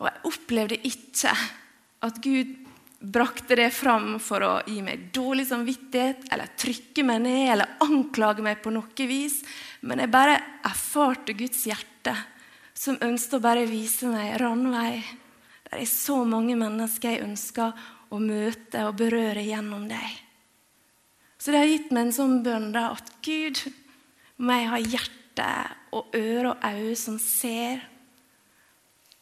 Og 0.00 0.08
jeg 0.08 0.22
opplevde 0.30 0.78
ikke 0.88 1.32
at 2.06 2.20
Gud 2.24 2.54
brakte 3.00 3.56
det 3.56 3.68
fram 3.72 4.14
for 4.20 4.44
å 4.44 4.52
gi 4.68 4.80
meg 4.84 5.08
dårlig 5.12 5.46
samvittighet 5.50 6.26
eller 6.32 6.54
trykke 6.60 7.04
meg 7.04 7.20
ned 7.26 7.52
eller 7.54 7.76
anklage 7.84 8.44
meg 8.44 8.62
på 8.64 8.72
noe 8.72 9.08
vis. 9.08 9.40
Men 9.84 10.00
jeg 10.04 10.12
bare 10.12 10.38
erfarte 10.68 11.36
Guds 11.36 11.66
hjerte, 11.68 12.16
som 12.72 13.00
ønsket 13.04 13.36
å 13.36 13.44
bare 13.44 13.68
vise 13.68 14.08
meg 14.08 14.38
randvei. 14.40 15.02
Det 15.70 15.84
er 15.84 15.90
så 15.90 16.18
mange 16.26 16.56
mennesker 16.58 17.14
jeg 17.14 17.26
ønsker 17.28 17.76
å 18.10 18.18
møte 18.18 18.82
og 18.88 18.96
berøre 18.98 19.44
gjennom 19.46 19.86
deg. 19.90 20.16
Så 21.40 21.52
det 21.52 21.62
har 21.62 21.70
gitt 21.70 21.92
meg 21.94 22.08
en 22.08 22.16
sånn 22.16 22.40
bønn 22.44 22.74
at 22.76 23.14
Gud, 23.24 23.62
må 24.40 24.56
jeg 24.56 24.70
ha 24.72 24.80
hjerte 24.80 25.46
og 25.96 26.16
øre 26.16 26.52
og 26.52 26.64
øyne 26.64 26.96
som 26.98 27.16
ser 27.22 27.84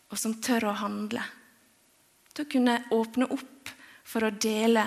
og 0.09 0.19
som 0.19 0.37
tør 0.41 0.71
å 0.71 0.79
handle. 0.81 1.23
Til 2.33 2.47
å 2.47 2.51
kunne 2.55 2.77
åpne 2.95 3.29
opp 3.35 3.73
for 4.09 4.25
å 4.25 4.33
dele 4.33 4.85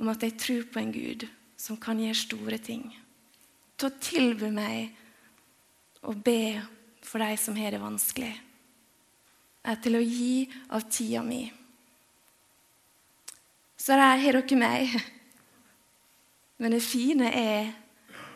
om 0.00 0.08
at 0.12 0.24
jeg 0.24 0.38
tror 0.40 0.68
på 0.72 0.80
en 0.80 0.92
Gud 0.94 1.26
som 1.60 1.78
kan 1.78 2.00
gjøre 2.00 2.18
store 2.18 2.58
ting. 2.62 2.86
Til 3.76 3.90
å 3.90 3.98
tilby 4.02 4.50
meg 4.54 4.96
å 6.08 6.14
be 6.14 6.62
for 7.04 7.22
de 7.22 7.36
som 7.38 7.58
har 7.58 7.74
det 7.74 7.82
vanskelig. 7.82 8.32
Til 9.62 9.94
å 9.96 10.02
gi 10.02 10.48
av 10.74 10.88
tida 10.90 11.22
mi. 11.22 11.44
Så 13.78 13.94
der 13.94 14.18
har 14.18 14.38
dere 14.40 14.58
meg. 14.58 14.96
Men 16.62 16.74
det 16.74 16.82
fine 16.86 17.30
er 17.30 17.72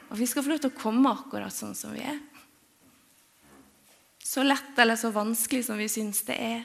at 0.06 0.18
vi 0.18 0.26
skal 0.26 0.42
få 0.42 0.54
lov 0.54 0.62
til 0.62 0.72
å 0.72 0.78
komme 0.78 1.10
akkurat 1.10 1.54
sånn 1.54 1.74
som 1.78 1.94
vi 1.94 2.02
er. 2.06 2.18
Så 4.22 4.42
lett 4.42 4.78
eller 4.78 4.98
så 4.98 5.12
vanskelig 5.14 5.64
som 5.68 5.78
vi 5.78 5.86
syns 5.90 6.24
det 6.26 6.34
er, 6.42 6.64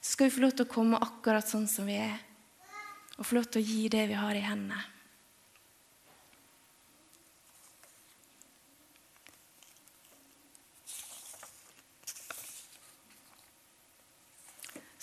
så 0.00 0.14
skal 0.14 0.28
vi 0.28 0.34
få 0.36 0.44
lov 0.44 0.54
til 0.56 0.64
å 0.64 0.72
komme 0.72 1.00
akkurat 1.04 1.48
sånn 1.48 1.66
som 1.68 1.88
vi 1.88 1.98
er, 2.00 2.16
og 3.16 3.28
få 3.28 3.38
lov 3.38 3.48
til 3.52 3.60
å 3.60 3.68
gi 3.68 3.88
det 3.92 4.06
vi 4.08 4.16
har 4.16 4.36
i 4.36 4.44
hendene. 4.44 4.80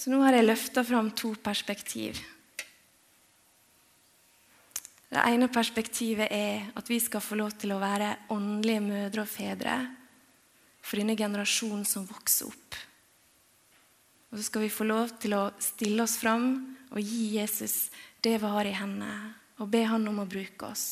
Så 0.01 0.09
nå 0.09 0.17
har 0.23 0.33
jeg 0.33 0.47
løfta 0.47 0.81
fram 0.81 1.11
to 1.13 1.35
perspektiv. 1.45 2.17
Det 5.11 5.25
ene 5.27 5.45
perspektivet 5.51 6.31
er 6.33 6.71
at 6.79 6.87
vi 6.89 6.97
skal 7.03 7.21
få 7.21 7.37
lov 7.37 7.51
til 7.61 7.75
å 7.75 7.81
være 7.81 8.15
åndelige 8.33 8.81
mødre 8.81 9.25
og 9.27 9.29
fedre 9.29 9.75
for 10.81 10.97
denne 10.97 11.13
generasjonen 11.19 11.85
som 11.85 12.07
vokser 12.09 12.49
opp. 12.49 12.79
Og 14.31 14.39
så 14.39 14.47
skal 14.47 14.65
vi 14.65 14.73
få 14.73 14.87
lov 14.89 15.13
til 15.21 15.35
å 15.37 15.43
stille 15.61 16.01
oss 16.07 16.17
fram 16.17 16.49
og 16.89 16.97
gi 17.03 17.35
Jesus 17.35 17.91
det 18.25 18.39
vi 18.41 18.51
har 18.55 18.65
i 18.65 18.73
hendene, 18.73 19.35
og 19.61 19.69
be 19.69 19.83
han 19.85 20.07
om 20.09 20.23
å 20.23 20.29
bruke 20.29 20.71
oss. 20.71 20.87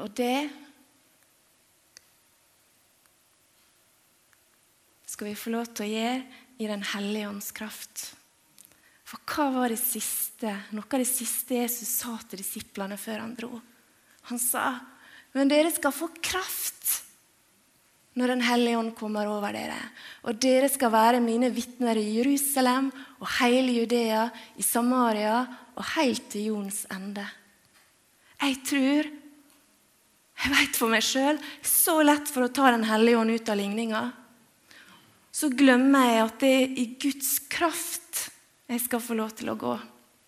Og 0.00 0.08
det 0.16 0.48
skal 5.16 5.30
vi 5.30 5.38
få 5.38 5.48
lov 5.54 5.70
til 5.72 5.86
å 5.86 5.92
gjøre 5.94 6.16
i 6.60 6.66
Den 6.68 6.82
hellige 6.92 7.28
ånds 7.30 7.48
kraft. 7.56 8.02
For 9.06 9.22
hva 9.32 9.46
var 9.54 9.72
det 9.72 9.78
siste, 9.80 10.50
noe 10.76 10.84
av 10.84 11.00
det 11.00 11.08
siste 11.08 11.56
Jesus 11.56 11.94
sa 12.02 12.18
til 12.28 12.42
disiplene 12.42 12.98
før 13.00 13.22
han 13.22 13.32
dro? 13.38 13.60
Han 14.28 14.38
sa, 14.38 14.80
'Men 15.32 15.48
dere 15.48 15.70
skal 15.72 15.92
få 15.92 16.10
kraft 16.20 17.02
når 18.16 18.26
Den 18.26 18.40
hellige 18.40 18.76
ånd 18.76 18.94
kommer 18.94 19.26
over 19.26 19.52
dere.' 19.52 19.88
'Og 20.24 20.38
dere 20.38 20.68
skal 20.68 20.92
være 20.92 21.24
mine 21.24 21.48
vitner 21.50 21.96
i 21.96 22.20
Jerusalem 22.20 22.92
og 23.20 23.28
hele 23.40 23.72
Judea, 23.72 24.30
i 24.58 24.62
Samaria 24.62 25.46
og 25.76 25.84
helt 25.96 26.28
til 26.28 26.52
jordens 26.52 26.84
ende.' 26.90 27.30
Jeg 28.42 28.64
tror 28.64 29.12
jeg 30.44 30.52
vet 30.52 30.76
for 30.76 30.88
meg 30.88 31.00
sjøl 31.00 31.40
så 31.62 32.02
lett 32.04 32.28
for 32.28 32.44
å 32.44 32.52
ta 32.52 32.70
Den 32.70 32.84
hellige 32.84 33.16
ånd 33.16 33.30
ut 33.30 33.48
av 33.48 33.56
ligninga 33.56 34.12
så 35.36 35.50
glemmer 35.52 36.06
jeg 36.08 36.20
at 36.22 36.38
det 36.40 36.52
er 36.54 36.78
i 36.80 36.86
Guds 36.96 37.32
kraft 37.52 38.22
jeg 38.66 38.80
skal 38.82 39.02
få 39.04 39.16
lov 39.18 39.34
til 39.36 39.50
å 39.52 39.58
gå. 39.58 39.74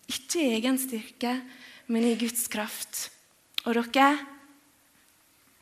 Ikke 0.09 0.41
i 0.41 0.51
egen 0.59 0.77
styrke, 0.79 1.33
men 1.89 2.05
i 2.05 2.17
Guds 2.19 2.45
kraft. 2.51 3.07
Og 3.65 3.73
dere, 3.75 4.11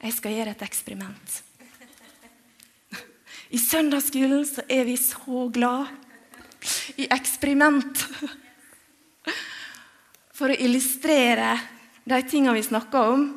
jeg 0.03 0.17
skal 0.17 0.35
gjøre 0.35 0.53
et 0.53 0.65
eksperiment. 0.67 1.37
I 3.55 3.61
søndagsskolen 3.63 4.43
så 4.45 4.67
er 4.67 4.83
vi 4.85 4.97
så 4.99 5.47
glad 5.55 5.87
i 6.99 7.07
eksperiment. 7.15 8.05
For 10.37 10.53
å 10.53 10.61
illustrere 10.67 11.55
de 12.03 12.23
tingene 12.27 12.59
vi 12.59 12.67
snakker 12.67 13.13
om, 13.15 13.27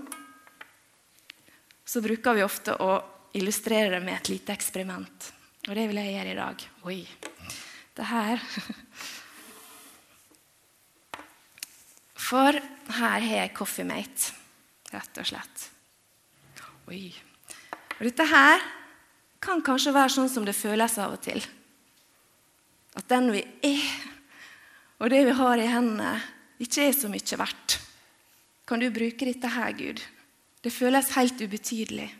så 1.87 2.03
bruker 2.05 2.37
vi 2.37 2.45
ofte 2.45 2.75
å 2.83 2.97
illustrere 3.39 3.95
det 3.95 4.05
med 4.05 4.19
et 4.19 4.35
lite 4.35 4.59
eksperiment. 4.59 5.31
Og 5.69 5.77
det 5.77 5.87
vil 5.91 6.01
jeg 6.01 6.15
gjøre 6.15 6.33
i 6.33 6.39
dag. 6.39 6.67
Oi. 6.89 7.01
Det 7.97 8.07
her 8.09 8.41
For 12.31 12.55
her 12.55 13.25
har 13.27 13.41
jeg 13.43 13.55
Coffee 13.59 13.85
Mate, 13.85 14.31
rett 14.93 15.19
og 15.19 15.27
slett. 15.27 15.65
Oi. 16.87 17.09
Og 17.99 18.05
dette 18.07 18.27
her 18.31 18.63
kan 19.43 19.63
kanskje 19.67 19.95
være 19.97 20.13
sånn 20.15 20.31
som 20.31 20.47
det 20.47 20.55
føles 20.55 20.95
av 21.03 21.17
og 21.17 21.25
til. 21.25 21.43
At 22.95 23.09
den 23.11 23.33
vi 23.35 23.43
er, 23.67 23.83
og 25.03 25.11
det 25.11 25.25
vi 25.27 25.35
har 25.41 25.59
i 25.59 25.69
hendene, 25.71 26.15
ikke 26.63 26.87
er 26.87 26.95
så 26.95 27.11
mye 27.11 27.41
verdt. 27.41 27.81
Kan 28.69 28.83
du 28.83 28.91
bruke 28.95 29.27
dette 29.27 29.51
her, 29.51 29.75
Gud? 29.75 29.99
Det 30.63 30.71
føles 30.71 31.15
helt 31.17 31.41
ubetydelig. 31.41 32.11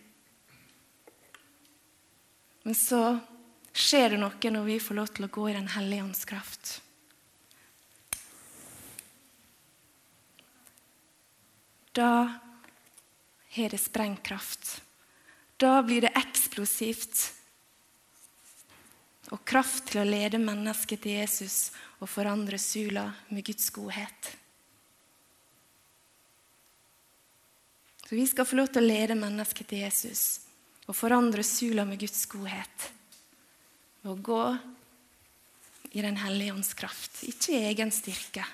Men 2.67 2.77
så 2.77 3.21
skjer 3.73 4.15
det 4.15 4.21
noe 4.21 4.53
når 4.53 4.65
vi 4.67 4.79
får 4.83 4.99
lov 4.99 5.11
til 5.15 5.27
å 5.27 5.33
gå 5.33 5.49
i 5.51 5.57
Den 5.57 5.69
hellige 5.75 6.05
ånds 6.05 6.25
kraft. 6.29 6.81
Da 11.93 12.39
har 13.51 13.69
det 13.69 13.79
sprengkraft. 13.79 14.83
Da 15.57 15.83
blir 15.83 16.07
det 16.07 16.15
eksplosivt. 16.17 17.33
Og 19.31 19.43
kraft 19.47 19.91
til 19.91 20.03
å 20.03 20.09
lede 20.09 20.39
mennesket 20.43 21.03
til 21.05 21.19
Jesus 21.21 21.71
og 22.01 22.09
forandre 22.11 22.59
Sula 22.59 23.11
med 23.31 23.45
Guds 23.47 23.69
godhet. 23.75 24.31
Så 28.07 28.17
vi 28.17 28.25
skal 28.27 28.47
få 28.47 28.59
lov 28.59 28.73
til 28.73 28.83
å 28.83 28.91
lede 28.91 29.19
mennesket 29.19 29.71
til 29.71 29.85
Jesus 29.85 30.25
og 30.89 30.97
forandre 30.99 31.45
Sula 31.47 31.85
med 31.87 32.01
Guds 32.03 32.25
godhet 32.27 32.91
ved 34.03 34.13
å 34.13 34.21
gå 34.21 34.45
i 35.91 36.03
Den 36.05 36.17
hellige 36.23 36.55
ånds 36.55 36.75
kraft, 36.79 37.23
ikke 37.27 37.57
i 37.57 37.65
egen 37.73 37.91
styrke. 37.91 38.45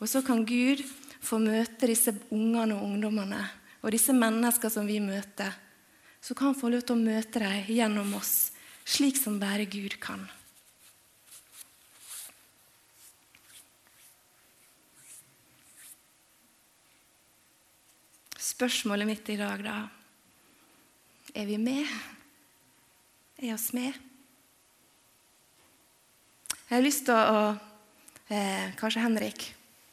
Og 0.00 0.08
så 0.08 0.22
kan 0.24 0.46
Gud 0.48 0.80
få 1.22 1.38
møte 1.38 1.90
disse 1.90 2.14
ungene 2.32 2.78
og 2.78 2.86
ungdommene 2.86 3.42
og 3.82 3.92
disse 3.92 4.14
menneskene 4.16 4.72
som 4.72 4.88
vi 4.88 4.96
møter. 5.02 5.52
Så 6.22 6.34
kan 6.38 6.52
han 6.52 6.58
få 6.58 6.70
lov 6.72 6.86
til 6.86 6.96
å 6.96 7.02
møte 7.02 7.42
dem 7.42 7.66
gjennom 7.68 8.14
oss, 8.16 8.52
slik 8.86 9.18
som 9.18 9.40
bare 9.42 9.66
Gud 9.66 9.98
kan. 10.00 10.24
Spørsmålet 18.38 19.08
mitt 19.08 19.28
i 19.34 19.36
dag, 19.40 19.62
da 19.64 19.76
Er 21.34 21.46
vi 21.46 21.56
med? 21.58 21.88
Er 23.38 23.54
oss 23.54 23.72
med? 23.72 24.11
Jeg 26.72 26.78
har 26.78 26.86
lyst 26.86 27.02
til 27.04 27.12
å 27.12 27.40
eh, 28.32 28.70
Kanskje 28.80 29.02
Henrik 29.02 29.42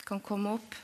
kan 0.07 0.21
komme 0.23 0.53
opp. 0.55 0.77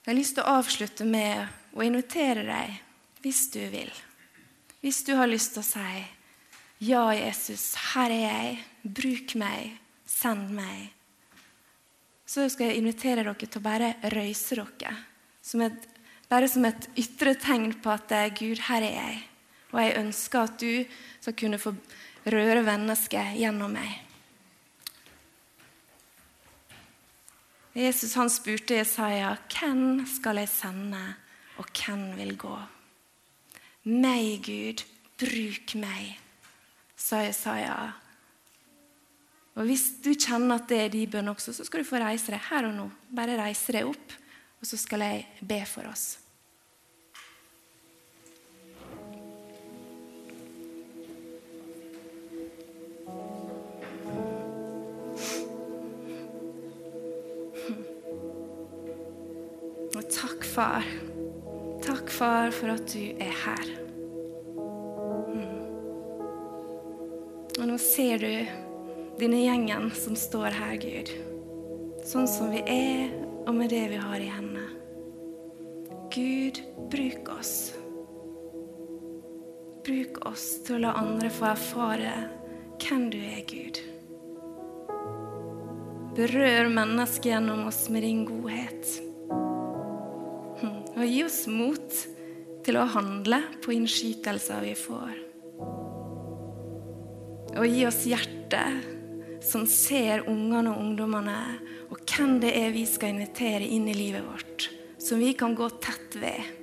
Jeg 0.00 0.08
har 0.08 0.16
lyst 0.16 0.38
til 0.38 0.46
å 0.48 0.54
avslutte 0.62 1.04
med 1.04 1.76
å 1.76 1.84
invitere 1.84 2.46
deg, 2.48 2.78
hvis 3.20 3.42
du 3.52 3.60
vil. 3.68 3.92
Hvis 4.80 5.02
du 5.04 5.12
har 5.20 5.28
lyst 5.28 5.52
til 5.58 5.60
å 5.60 5.66
si 5.68 6.00
ja, 6.88 7.04
Jesus, 7.12 7.74
her 7.92 8.16
er 8.16 8.24
jeg. 8.24 8.58
Bruk 8.80 9.36
meg. 9.44 9.76
Send 10.08 10.56
meg. 10.56 10.88
Så 12.24 12.48
skal 12.48 12.70
jeg 12.70 12.80
invitere 12.80 13.28
dere 13.28 13.36
til 13.44 13.60
å 13.60 13.66
bare 13.68 13.94
røyse 14.16 14.56
dere. 14.56 14.96
Som 15.44 15.68
et, 15.68 15.88
bare 16.32 16.48
som 16.48 16.64
et 16.64 16.94
ytre 16.96 17.36
tegn 17.36 17.74
på 17.76 17.92
at 17.92 18.16
Gud, 18.40 18.70
her 18.72 18.88
er 18.88 19.02
jeg. 19.02 19.24
Og 19.76 19.82
jeg 19.84 19.98
ønsker 20.00 20.46
at 20.48 20.62
du 20.64 21.02
skal 21.20 21.42
kunne 21.44 21.60
få 21.60 21.76
røre 22.24 22.64
mennesket 22.64 23.36
gjennom 23.36 23.76
meg. 23.76 24.06
Jesus 27.74 28.14
han 28.14 28.30
spurte 28.30 28.74
Jesaja, 28.74 29.36
'Hvem 29.48 30.06
skal 30.06 30.36
jeg 30.36 30.48
sende, 30.48 31.14
og 31.56 31.66
hvem 31.70 32.16
vil 32.16 32.36
gå?' 32.36 32.66
'Meg, 33.84 34.42
Gud, 34.44 34.84
bruk 35.18 35.74
meg', 35.74 36.18
sa 36.96 37.16
Jesaja. 37.16 37.92
Og 39.54 39.64
Hvis 39.66 39.90
du 40.04 40.14
kjenner 40.14 40.54
at 40.54 40.68
det 40.68 40.78
er 40.80 40.88
din 40.88 41.10
bønn 41.10 41.28
også, 41.28 41.52
så 41.52 41.64
skal 41.64 41.80
du 41.80 41.88
få 41.88 41.98
reise 42.00 42.32
deg 42.32 42.40
her 42.50 42.66
og 42.66 42.74
nå. 42.74 42.90
Bare 43.16 43.38
reise 43.38 43.72
deg 43.72 43.86
opp, 43.86 44.12
og 44.60 44.66
så 44.66 44.76
skal 44.76 45.00
jeg 45.00 45.26
be 45.42 45.66
for 45.66 45.82
oss. 45.90 46.18
Far. 60.60 60.84
Takk, 61.82 62.10
far, 62.10 62.50
for 62.50 62.68
at 62.74 62.92
du 62.92 63.04
er 63.16 63.32
her. 63.44 63.68
Mm. 67.56 67.78
ser 67.80 68.18
du 68.20 68.46
denne 69.20 69.40
gjengen 69.40 69.88
som 69.96 70.16
står 70.16 70.52
her, 70.58 70.76
Gud. 70.82 71.14
Sånn 72.04 72.28
som 72.28 72.52
vi 72.52 72.60
er, 72.60 73.08
og 73.46 73.56
med 73.56 73.72
det 73.72 73.86
vi 73.94 74.02
har 74.04 74.20
i 74.20 74.28
hendene. 74.28 74.68
Gud, 76.12 76.60
bruk 76.92 77.32
oss. 77.38 77.72
Bruk 79.86 80.24
oss 80.28 80.48
til 80.66 80.76
å 80.76 80.84
la 80.84 80.96
andre 81.00 81.32
få 81.32 81.54
erfare 81.54 82.16
hvem 82.84 83.08
du 83.14 83.20
er, 83.22 83.44
Gud. 83.48 83.80
Berør 86.20 86.68
mennesket 86.68 87.32
gjennom 87.32 87.70
oss 87.70 87.86
med 87.88 88.04
din 88.04 88.26
godhet. 88.28 89.08
Hm, 90.60 90.80
og 90.96 91.04
gi 91.08 91.20
oss 91.24 91.42
mot 91.48 92.00
til 92.64 92.76
å 92.76 92.88
handle 92.92 93.40
på 93.64 93.72
innskytelser 93.72 94.64
vi 94.64 94.76
får. 94.76 95.12
Og 97.56 97.66
gi 97.66 97.84
oss 97.88 98.04
hjerte 98.08 98.62
som 99.44 99.64
ser 99.68 100.26
ungene 100.28 100.72
og 100.72 100.82
ungdommene, 100.84 101.38
og 101.90 102.02
hvem 102.04 102.36
det 102.42 102.52
er 102.60 102.74
vi 102.74 102.84
skal 102.88 103.14
invitere 103.14 103.66
inn 103.66 103.88
i 103.88 103.96
livet 103.96 104.26
vårt, 104.26 104.68
som 105.00 105.20
vi 105.22 105.32
kan 105.34 105.56
gå 105.56 105.68
tett 105.80 106.18
ved. 106.20 106.56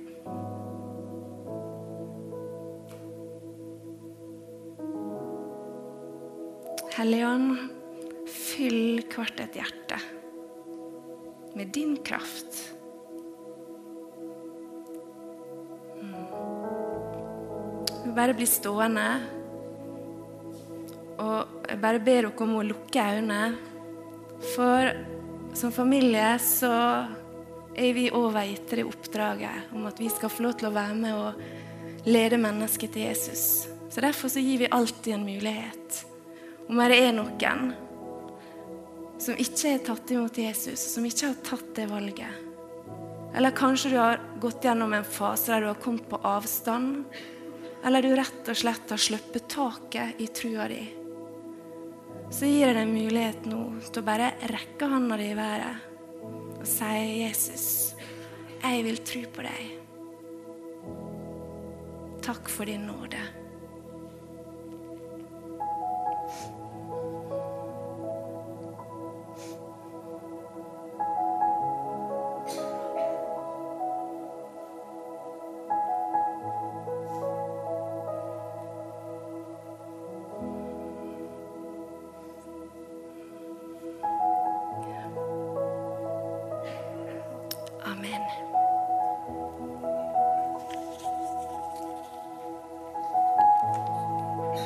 Helligånd, 6.98 7.58
fyll 8.26 9.04
hvert 9.12 9.38
et 9.38 9.54
hjerte 9.58 10.00
med 11.54 11.70
din 11.74 11.94
kraft. 12.06 12.77
Bare 18.16 18.34
bli 18.34 18.46
stående. 18.48 19.06
Og 21.18 21.64
jeg 21.68 21.80
bare 21.82 22.00
ber 22.00 22.28
dere 22.28 22.44
om 22.44 22.56
å 22.58 22.66
lukke 22.66 23.04
øynene. 23.18 23.56
For 24.54 24.92
som 25.58 25.72
familie 25.74 26.36
så 26.42 26.72
er 27.78 27.94
vi 27.94 28.08
overgitt 28.14 28.70
det 28.70 28.86
oppdraget 28.86 29.72
om 29.74 29.86
at 29.90 29.98
vi 30.00 30.10
skal 30.12 30.30
få 30.30 30.46
lov 30.46 30.58
til 30.58 30.70
å 30.70 30.74
være 30.74 30.96
med 30.98 31.14
og 31.18 32.06
lede 32.08 32.38
mennesket 32.40 32.94
til 32.94 33.08
Jesus. 33.08 33.68
Så 33.88 34.00
Derfor 34.04 34.30
så 34.30 34.42
gir 34.42 34.62
vi 34.62 34.70
alltid 34.70 35.14
en 35.14 35.26
mulighet. 35.26 36.04
Om 36.68 36.82
det 36.84 36.98
er 37.00 37.14
noen 37.16 37.72
som 39.18 39.34
ikke 39.34 39.72
har 39.72 39.80
tatt 39.86 40.12
imot 40.14 40.38
Jesus, 40.38 40.82
som 40.94 41.06
ikke 41.06 41.32
har 41.32 41.40
tatt 41.46 41.72
det 41.74 41.88
valget. 41.90 42.44
Eller 43.34 43.56
kanskje 43.56 43.90
du 43.92 43.98
har 43.98 44.20
gått 44.40 44.64
gjennom 44.64 44.94
en 44.94 45.04
fase 45.04 45.52
der 45.52 45.64
du 45.64 45.70
har 45.72 45.82
kommet 45.82 46.06
på 46.08 46.20
avstand. 46.22 47.04
Eller 47.84 48.02
du 48.02 48.10
rett 48.16 48.48
og 48.50 48.58
slett 48.58 48.90
har 48.90 49.00
sluppet 49.00 49.48
taket 49.48 50.20
i 50.20 50.26
trua 50.34 50.68
di. 50.70 50.82
Så 52.30 52.48
gir 52.48 52.66
jeg 52.66 52.76
deg 52.76 52.90
mulighet 52.90 53.46
nå 53.48 53.62
til 53.86 54.02
å 54.02 54.06
bare 54.08 54.32
rekke 54.50 54.88
handa 54.90 55.16
di 55.16 55.30
i 55.30 55.38
været 55.38 55.86
og 56.58 56.66
si, 56.66 56.84
'Jesus, 57.22 57.94
jeg 58.62 58.84
vil 58.84 58.98
tro 59.06 59.22
på 59.32 59.46
deg.' 59.46 59.78
Takk 62.22 62.48
for 62.50 62.64
din 62.66 62.86
nåde. 62.86 63.37